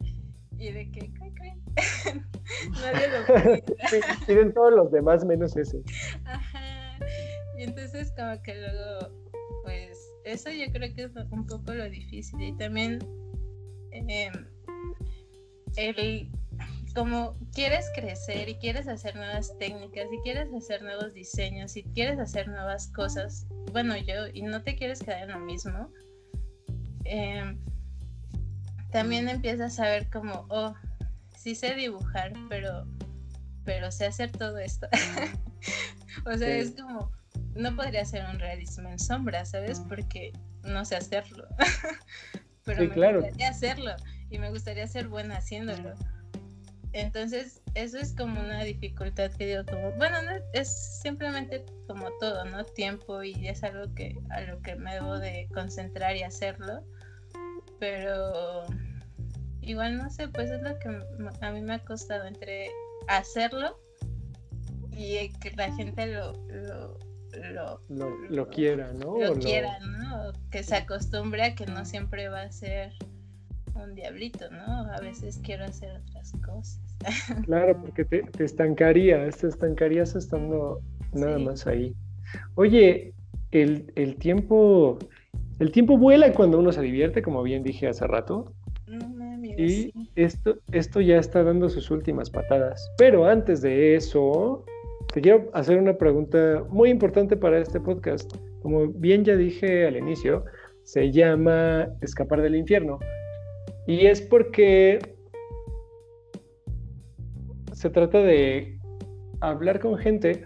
y 0.58 0.70
de 0.70 0.92
que, 0.92 1.10
Nadie 2.72 3.08
lo 3.08 3.26
pide. 3.26 3.64
Piden 4.28 4.54
todos 4.54 4.74
los 4.74 4.92
demás 4.92 5.24
menos 5.24 5.56
ese. 5.56 5.82
Ajá, 6.26 7.00
y 7.62 7.66
entonces 7.66 8.12
como 8.18 8.42
que 8.42 8.56
luego, 8.56 9.12
pues 9.64 9.96
eso 10.26 10.50
yo 10.50 10.66
creo 10.74 10.96
que 10.96 11.04
es 11.04 11.12
un 11.30 11.46
poco 11.46 11.76
lo 11.76 11.88
difícil. 11.88 12.42
Y 12.42 12.58
también 12.58 12.98
em, 13.92 14.34
el 15.76 16.32
como 16.96 17.38
quieres 17.54 17.86
crecer 17.96 18.50
y 18.50 18.56
quieres 18.56 18.88
hacer 18.88 19.16
nuevas 19.16 19.56
técnicas 19.60 20.08
y 20.12 20.18
quieres 20.24 20.52
hacer 20.52 20.82
nuevos 20.82 21.14
diseños 21.14 21.78
y 21.78 21.84
quieres 21.84 22.18
hacer 22.18 22.48
nuevas 22.48 22.88
cosas, 22.88 23.46
bueno, 23.72 23.96
yo, 23.96 24.28
y 24.34 24.42
no 24.42 24.64
te 24.64 24.76
quieres 24.76 25.00
quedar 25.00 25.30
en 25.30 25.32
lo 25.32 25.40
mismo, 25.40 25.92
em, 27.04 27.60
también 28.92 29.30
empiezas 29.30 29.80
a 29.80 29.84
ver 29.84 30.10
como, 30.10 30.48
oh, 30.50 30.74
sí 31.38 31.54
sé 31.54 31.76
dibujar, 31.76 32.34
pero, 32.50 32.88
pero 33.64 33.92
sé 33.92 34.08
hacer 34.08 34.32
todo 34.32 34.58
esto. 34.58 34.88
o 36.26 36.38
sea, 36.38 36.58
es 36.58 36.72
como, 36.72 37.12
no 37.56 37.76
podría 37.76 38.06
ser 38.06 38.26
un 38.26 38.40
realismo 38.40 38.90
en 38.90 39.00
sombra, 39.00 39.46
¿sabes? 39.46 39.80
Porque 39.88 40.32
no 40.64 40.86
sé 40.86 40.96
hacerlo. 40.96 41.48
pero 42.64 42.88
me 42.88 43.14
gustaría 43.14 43.50
hacerlo 43.50 43.92
y 44.30 44.40
me 44.40 44.50
gustaría 44.50 44.88
ser 44.88 45.08
buena 45.08 45.38
haciéndolo. 45.38 45.94
Entonces, 46.94 47.62
eso 47.76 47.98
es 47.98 48.14
como 48.14 48.40
una 48.42 48.64
dificultad 48.64 49.32
que 49.32 49.48
digo, 49.48 49.64
como, 49.66 49.92
bueno, 49.94 50.18
es 50.54 51.00
simplemente 51.02 51.66
como 51.88 52.10
todo, 52.20 52.44
¿no? 52.46 52.66
Tiempo 52.66 53.24
y 53.24 53.48
es 53.48 53.64
algo 53.64 53.94
que 53.96 54.18
a 54.30 54.42
lo 54.42 54.62
que 54.62 54.76
me 54.76 54.96
debo 54.96 55.18
de 55.18 55.48
concentrar 55.54 56.16
y 56.18 56.24
hacerlo. 56.24 56.84
Pero 57.80 58.66
igual 59.62 59.98
no 59.98 60.10
sé, 60.10 60.28
pues 60.28 60.52
es 60.52 60.62
lo 60.62 60.78
que 60.80 60.90
a 61.42 61.52
mí 61.52 61.62
me 61.62 61.76
ha 61.76 61.80
costado 61.80 62.26
entre 62.26 62.70
hacerlo 63.08 63.80
y 64.92 65.30
que 65.40 65.52
la 65.52 65.74
gente 65.76 66.08
lo, 66.08 66.34
lo 66.48 67.11
lo, 68.30 68.50
quiera, 68.50 68.92
¿no? 68.94 69.18
Lo 69.20 69.34
quiera, 69.36 69.80
¿no? 69.80 70.34
Que 70.50 70.64
se 70.64 70.76
acostumbre 70.76 71.44
a 71.44 71.56
que 71.56 71.66
no 71.66 71.86
siempre 71.86 72.30
va 72.30 72.44
a 72.44 72.52
ser 72.52 72.94
un 73.76 73.96
diablito, 73.96 74.50
¿no? 74.52 74.92
A 74.94 75.00
veces 75.00 75.40
quiero 75.44 75.66
hacer 75.66 76.02
otras 76.02 76.34
cosas. 76.46 76.80
Claro, 77.46 77.82
porque 77.82 78.06
te, 78.06 78.22
te 78.24 78.44
estancarías, 78.44 79.38
te 79.38 79.48
estancarías 79.48 80.16
estando 80.16 80.82
nada 81.14 81.40
más 81.40 81.66
ahí. 81.66 81.96
Oye, 82.56 83.14
el, 83.52 83.92
el, 83.96 84.16
tiempo, 84.18 85.00
el 85.60 85.72
tiempo 85.72 85.98
vuela 85.98 86.32
cuando 86.34 86.60
uno 86.60 86.72
se 86.72 86.82
divierte, 86.82 87.22
como 87.22 87.44
bien 87.44 87.64
dije 87.64 87.88
hace 87.88 88.06
rato. 88.08 88.54
y 89.58 89.92
esto, 90.16 90.58
esto 90.72 91.02
ya 91.02 91.18
está 91.18 91.44
dando 91.44 91.70
sus 91.70 91.92
últimas 91.92 92.30
patadas. 92.30 92.92
Pero 92.98 93.26
antes 93.26 93.62
de 93.62 93.96
eso, 93.96 94.64
te 95.14 95.22
quiero 95.22 95.50
hacer 95.54 95.78
una 95.78 95.98
pregunta 95.98 96.64
muy 96.70 96.90
importante 96.90 97.36
para 97.36 97.60
este 97.60 97.80
podcast. 97.80 98.36
Como 98.62 98.88
bien 98.88 99.24
ya 99.24 99.36
dije 99.36 99.88
al 99.88 99.98
inicio, 99.98 100.46
se 100.84 101.12
llama 101.12 101.88
Escapar 102.02 102.42
del 102.42 102.56
infierno. 102.56 103.00
Y 103.88 104.06
es 104.06 104.22
porque 104.22 105.00
se 107.74 107.90
trata 107.90 108.20
de 108.20 108.78
hablar 109.40 109.80
con 109.80 109.98
gente 109.98 110.46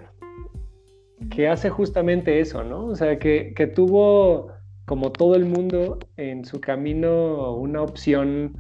que 1.30 1.47
hace 1.47 1.70
justamente 1.70 2.39
eso, 2.39 2.64
¿no? 2.64 2.86
O 2.86 2.95
sea, 2.95 3.20
que, 3.20 3.72
tuvo, 3.76 4.51
como 4.86 5.12
todo 5.12 5.36
el 5.36 5.45
mundo, 5.45 5.99
en 6.18 6.45
su 6.45 6.62
camino 6.62 7.56
una 7.56 7.82
opción 7.82 8.56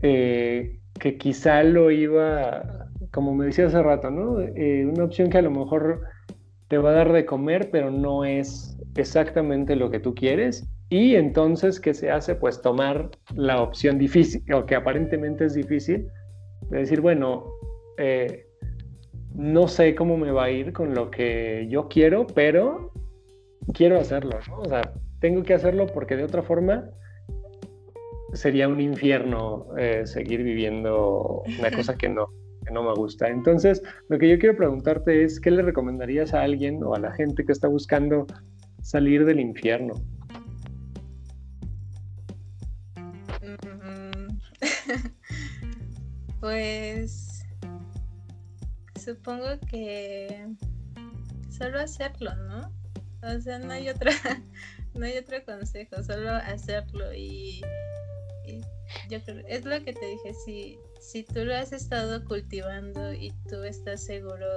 eh, 0.00 0.80
que 0.98 1.18
quizá 1.18 1.62
lo 1.62 1.90
iba, 1.90 2.75
como 3.16 3.34
me 3.34 3.46
decía 3.46 3.64
hace 3.64 3.82
rato, 3.82 4.10
¿no? 4.10 4.42
Eh, 4.42 4.84
una 4.84 5.04
opción 5.04 5.30
que 5.30 5.38
a 5.38 5.42
lo 5.42 5.50
mejor 5.50 6.02
te 6.68 6.76
va 6.76 6.90
a 6.90 6.92
dar 6.92 7.14
de 7.14 7.24
comer, 7.24 7.70
pero 7.72 7.90
no 7.90 8.26
es 8.26 8.78
exactamente 8.94 9.74
lo 9.74 9.90
que 9.90 10.00
tú 10.00 10.14
quieres. 10.14 10.68
Y 10.90 11.14
entonces, 11.14 11.80
¿qué 11.80 11.94
se 11.94 12.10
hace? 12.10 12.34
Pues 12.34 12.60
tomar 12.60 13.08
la 13.34 13.62
opción 13.62 13.96
difícil, 13.96 14.42
o 14.52 14.66
que 14.66 14.74
aparentemente 14.74 15.46
es 15.46 15.54
difícil, 15.54 16.08
de 16.68 16.80
decir, 16.80 17.00
bueno, 17.00 17.46
eh, 17.96 18.44
no 19.34 19.66
sé 19.66 19.94
cómo 19.94 20.18
me 20.18 20.30
va 20.30 20.44
a 20.44 20.50
ir 20.50 20.74
con 20.74 20.94
lo 20.94 21.10
que 21.10 21.66
yo 21.70 21.88
quiero, 21.88 22.26
pero 22.26 22.92
quiero 23.72 23.98
hacerlo, 23.98 24.38
¿no? 24.46 24.58
O 24.58 24.68
sea, 24.68 24.92
tengo 25.20 25.42
que 25.42 25.54
hacerlo 25.54 25.86
porque 25.86 26.16
de 26.16 26.24
otra 26.24 26.42
forma 26.42 26.90
sería 28.34 28.68
un 28.68 28.78
infierno 28.78 29.68
eh, 29.78 30.02
seguir 30.04 30.42
viviendo 30.42 31.44
una 31.58 31.70
cosa 31.74 31.96
que 31.96 32.10
no, 32.10 32.28
que 32.66 32.74
no 32.74 32.82
me 32.82 32.94
gusta. 32.94 33.28
Entonces, 33.28 33.82
lo 34.08 34.18
que 34.18 34.28
yo 34.28 34.38
quiero 34.38 34.56
preguntarte 34.56 35.24
es, 35.24 35.40
¿qué 35.40 35.50
le 35.50 35.62
recomendarías 35.62 36.34
a 36.34 36.42
alguien 36.42 36.82
o 36.82 36.94
a 36.94 36.98
la 36.98 37.12
gente 37.12 37.44
que 37.44 37.52
está 37.52 37.68
buscando 37.68 38.26
salir 38.82 39.24
del 39.24 39.40
infierno? 39.40 39.94
pues 46.40 47.44
supongo 49.02 49.58
que 49.70 50.46
solo 51.48 51.78
hacerlo, 51.78 52.34
¿no? 52.48 52.72
O 53.22 53.40
sea, 53.40 53.58
no 53.58 53.72
hay 53.72 53.88
otra, 53.88 54.10
no 54.94 55.06
hay 55.06 55.16
otro 55.16 55.44
consejo, 55.44 56.02
solo 56.02 56.30
hacerlo 56.30 57.14
y, 57.14 57.62
yo 59.08 59.22
creo, 59.24 59.44
es 59.48 59.64
lo 59.64 59.82
que 59.82 59.92
te 59.92 60.06
dije, 60.06 60.34
si, 60.44 60.78
si 61.06 61.22
tú 61.22 61.44
lo 61.44 61.54
has 61.54 61.72
estado 61.72 62.24
cultivando 62.24 63.12
y 63.12 63.32
tú 63.48 63.62
estás 63.62 64.04
seguro 64.04 64.48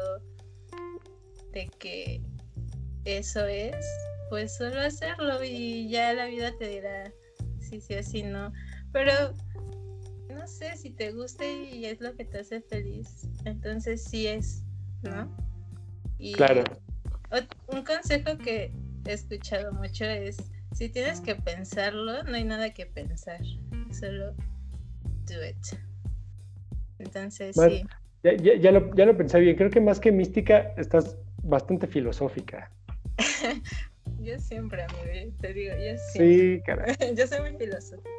de 1.53 1.69
que 1.77 2.23
eso 3.05 3.45
es, 3.45 3.75
pues 4.31 4.57
solo 4.57 4.81
hacerlo 4.81 5.43
y 5.43 5.87
ya 5.89 6.11
la 6.13 6.25
vida 6.25 6.51
te 6.57 6.67
dirá 6.67 7.13
si 7.59 7.79
sí 7.79 7.93
o 7.93 8.01
si 8.01 8.23
no. 8.23 8.51
Pero 8.91 9.13
no 10.33 10.47
sé 10.47 10.75
si 10.75 10.89
te 10.89 11.11
gusta 11.11 11.45
y 11.45 11.85
es 11.85 12.01
lo 12.01 12.15
que 12.15 12.25
te 12.25 12.39
hace 12.39 12.61
feliz, 12.61 13.27
entonces 13.45 14.03
sí 14.03 14.25
es, 14.25 14.63
¿no? 15.03 15.31
Y 16.17 16.33
claro. 16.33 16.63
Un 17.67 17.83
consejo 17.83 18.39
que 18.39 18.73
he 19.05 19.13
escuchado 19.13 19.71
mucho 19.71 20.03
es, 20.05 20.35
si 20.73 20.89
tienes 20.89 21.21
que 21.21 21.35
pensarlo, 21.35 22.23
no 22.23 22.33
hay 22.33 22.43
nada 22.43 22.73
que 22.73 22.87
pensar, 22.87 23.39
solo 23.91 24.33
do 25.27 25.45
it. 25.45 25.88
Entonces 26.99 27.55
sí. 27.55 27.85
Ya, 28.21 28.35
ya, 28.35 28.71
lo, 28.71 28.93
ya 28.95 29.05
lo 29.05 29.15
pensé 29.15 29.39
bien, 29.39 29.55
creo 29.55 29.69
que 29.69 29.79
más 29.79 29.99
que 29.99 30.11
mística 30.11 30.73
estás 30.75 31.17
bastante 31.41 31.87
filosófica. 31.87 32.69
yo 34.19 34.37
siempre, 34.39 34.83
amigo, 34.83 35.33
te 35.39 35.53
digo, 35.53 35.73
yo 35.73 35.97
siempre. 35.97 36.57
Sí, 36.57 36.61
caray. 36.65 37.15
yo 37.15 37.27
soy 37.27 37.39
muy 37.39 37.57
filosófica. 37.57 38.09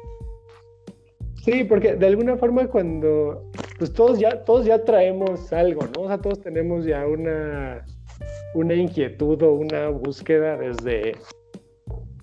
Sí, 1.43 1.63
porque 1.63 1.95
de 1.95 2.05
alguna 2.05 2.37
forma 2.37 2.67
cuando, 2.67 3.51
pues 3.77 3.93
todos 3.93 4.19
ya, 4.19 4.43
todos 4.43 4.65
ya 4.65 4.83
traemos 4.83 5.51
algo, 5.53 5.81
¿no? 5.95 6.03
O 6.03 6.07
sea, 6.07 6.19
todos 6.19 6.39
tenemos 6.41 6.85
ya 6.85 7.05
una, 7.07 7.83
una 8.53 8.73
inquietud 8.75 9.41
o 9.41 9.53
una 9.53 9.89
búsqueda 9.89 10.57
desde, 10.57 11.13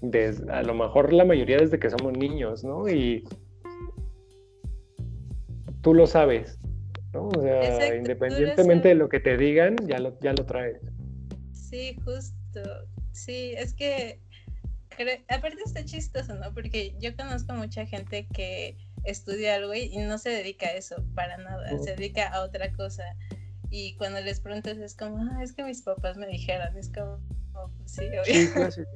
desde, 0.01 0.53
a 0.53 0.63
lo 0.63 0.75
mejor 0.75 1.13
la 1.13 1.25
mayoría 1.25 1.59
desde 1.59 1.81
que 1.81 1.91
somos 1.91 2.17
niños, 2.17 2.63
¿no? 2.63 2.89
Y 2.89 3.25
tú 5.83 5.95
lo 5.95 6.07
sabes, 6.07 6.59
¿no? 7.13 7.29
O 7.29 7.43
sea, 7.43 7.95
independientemente 7.95 8.89
de 8.89 8.95
lo 8.95 9.09
que 9.09 9.21
te 9.21 9.37
digan, 9.37 9.77
ya 9.87 9.99
lo, 9.99 10.19
ya 10.21 10.33
lo 10.33 10.45
traes. 10.45 10.81
Sí, 11.53 11.97
justo. 12.05 12.63
Sí, 13.13 13.55
es 13.57 13.75
que 13.75 14.21
aparte 15.29 15.59
está 15.65 15.85
chistoso, 15.85 16.35
¿no? 16.35 16.53
Porque 16.53 16.95
yo 17.01 17.15
conozco 17.17 17.53
mucha 17.55 17.87
gente 17.87 18.27
que 18.33 18.77
estudia 19.05 19.57
algo 19.57 19.75
y 19.75 19.97
no 19.99 20.19
se 20.19 20.31
dedica 20.31 20.67
a 20.67 20.73
eso 20.73 21.05
para 21.15 21.37
nada, 21.39 21.79
se 21.79 21.95
dedica 21.95 22.29
a 22.29 22.43
otra 22.43 22.73
cosa. 22.73 23.05
Y 23.71 23.97
cuando 23.97 24.21
les 24.21 24.41
preguntas 24.41 24.79
es 24.79 24.95
como, 24.95 25.19
ah, 25.19 25.43
es 25.43 25.53
que 25.53 25.63
mis 25.63 25.83
papás 25.83 26.17
me 26.17 26.27
dijeron, 26.27 26.77
es 26.77 26.91
como, 26.91 27.21
oh, 27.55 27.71
pues 27.77 27.93
sí, 27.93 28.07
obvio. 28.07 28.53
clásico. 28.55 28.91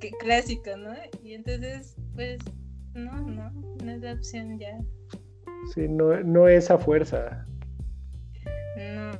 Qué 0.00 0.10
clásico, 0.20 0.76
¿no? 0.76 0.94
Y 1.22 1.34
entonces, 1.34 1.96
pues, 2.14 2.38
no, 2.94 3.12
no, 3.20 3.50
no 3.50 3.92
es 3.92 4.00
la 4.00 4.12
opción 4.12 4.58
ya. 4.58 4.78
Sí, 5.74 5.88
no, 5.88 6.20
no 6.20 6.48
es 6.48 6.70
a 6.70 6.78
fuerza. 6.78 7.46
No, 8.76 9.12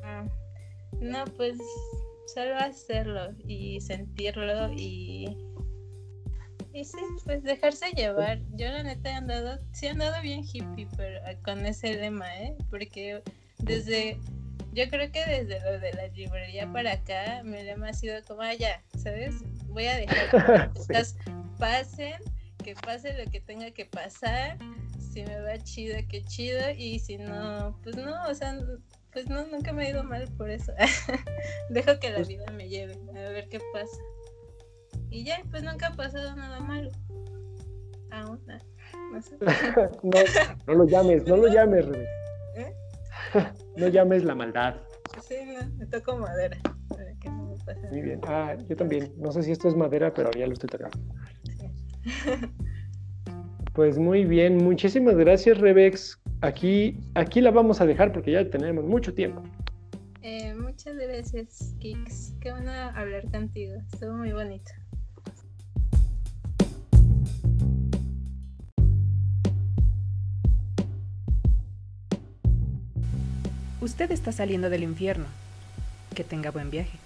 no, 1.01 1.25
pues 1.37 1.59
solo 2.35 2.57
hacerlo 2.57 3.33
y 3.47 3.81
sentirlo 3.81 4.73
y 4.73 5.37
y 6.73 6.85
sí, 6.85 6.99
pues 7.25 7.43
dejarse 7.43 7.91
llevar. 7.93 8.39
Yo 8.53 8.69
la 8.69 8.83
neta 8.83 9.11
he 9.11 9.15
andado, 9.15 9.59
sí 9.73 9.87
he 9.87 9.91
andado 9.91 10.21
bien 10.23 10.45
hippie 10.45 10.87
pero, 10.97 11.21
ah, 11.27 11.35
con 11.45 11.67
ese 11.67 11.95
lema, 11.95 12.33
¿eh? 12.39 12.57
Porque 12.71 13.23
desde, 13.59 14.19
yo 14.73 14.89
creo 14.89 15.11
que 15.11 15.25
desde 15.27 15.61
lo 15.61 15.81
de 15.81 15.93
la 15.95 16.07
librería 16.09 16.71
para 16.73 16.93
acá, 16.93 17.43
mi 17.45 17.63
lema 17.63 17.89
ha 17.89 17.93
sido 17.93 18.23
como, 18.27 18.43
ah, 18.43 18.55
ya, 18.55 18.83
¿sabes? 18.97 19.35
Voy 19.67 19.87
a 19.87 19.97
dejar 19.97 20.31
que 20.31 20.53
las 20.53 20.69
cosas 20.69 21.17
pasen, 21.59 22.21
que 22.63 22.75
pase 22.77 23.19
lo 23.23 23.29
que 23.31 23.41
tenga 23.41 23.73
que 23.73 23.87
pasar. 23.87 24.57
Si 25.11 25.25
me 25.25 25.41
va 25.41 25.59
chido, 25.59 25.97
que 26.09 26.23
chido. 26.25 26.61
Y 26.77 26.99
si 26.99 27.19
no, 27.19 27.77
pues 27.83 27.97
no, 27.97 28.15
o 28.29 28.35
sea, 28.35 28.57
pues 29.13 29.29
no, 29.29 29.47
nunca 29.47 29.73
me 29.73 29.87
ha 29.87 29.91
ido 29.91 30.05
mal 30.05 30.29
por 30.37 30.51
eso. 30.51 30.73
Dejo 31.71 31.99
que 32.01 32.11
la 32.11 32.17
pues 32.17 32.29
vida 32.29 32.47
me 32.53 32.69
lleve, 32.69 32.95
a 33.11 33.31
ver 33.31 33.49
qué 33.49 33.61
pasa. 33.73 33.97
Y 35.11 35.25
ya, 35.25 35.43
pues 35.51 35.63
nunca 35.63 35.89
ha 35.89 35.97
pasado 35.97 36.35
nada 36.37 36.61
malo. 36.61 36.91
Aún, 38.13 38.41
ah, 38.49 38.59
no 39.13 39.23
sé. 39.23 39.37
no, 40.03 40.19
no 40.67 40.75
lo 40.75 40.87
llames, 40.87 41.25
no 41.27 41.37
lo 41.37 41.49
llames, 41.49 41.87
Rebe. 41.87 42.07
¿Eh? 42.57 42.75
no 43.77 43.89
llames 43.89 44.25
la 44.25 44.35
maldad. 44.35 44.77
Sí, 45.27 45.35
no, 45.47 45.69
me 45.77 45.87
toco 45.87 46.17
madera. 46.17 46.57
Muy 47.91 48.03
bien. 48.03 48.21
Ah, 48.27 48.57
yo 48.69 48.77
también. 48.77 49.13
No 49.19 49.33
sé 49.33 49.43
si 49.43 49.53
esto 49.53 49.69
es 49.69 49.77
madera, 49.77 50.13
pero 50.13 50.31
ya 50.33 50.47
lo 50.47 50.53
estoy 50.53 50.69
tocando. 50.69 50.99
Pues 53.73 53.99
muy 53.99 54.25
bien, 54.25 54.57
muchísimas 54.57 55.17
gracias 55.17 55.59
Rebex. 55.59 56.19
Aquí, 56.41 56.99
aquí 57.15 57.41
la 57.41 57.51
vamos 57.51 57.81
a 57.81 57.87
dejar 57.87 58.13
porque 58.13 58.33
ya 58.33 58.49
tenemos 58.49 58.85
mucho 58.85 59.15
tiempo. 59.15 59.43
Eh, 60.23 60.55
muchas 60.55 60.97
gracias, 60.97 61.75
Kix. 61.79 62.35
Qué 62.41 62.51
bueno 62.51 62.71
hablar 62.71 63.31
contigo. 63.31 63.77
Estuvo 63.93 64.15
muy 64.15 64.33
bonito. 64.33 64.71
Usted 73.81 74.11
está 74.11 74.31
saliendo 74.31 74.69
del 74.69 74.83
infierno. 74.83 75.25
Que 76.15 76.23
tenga 76.23 76.51
buen 76.51 76.71
viaje. 76.71 76.99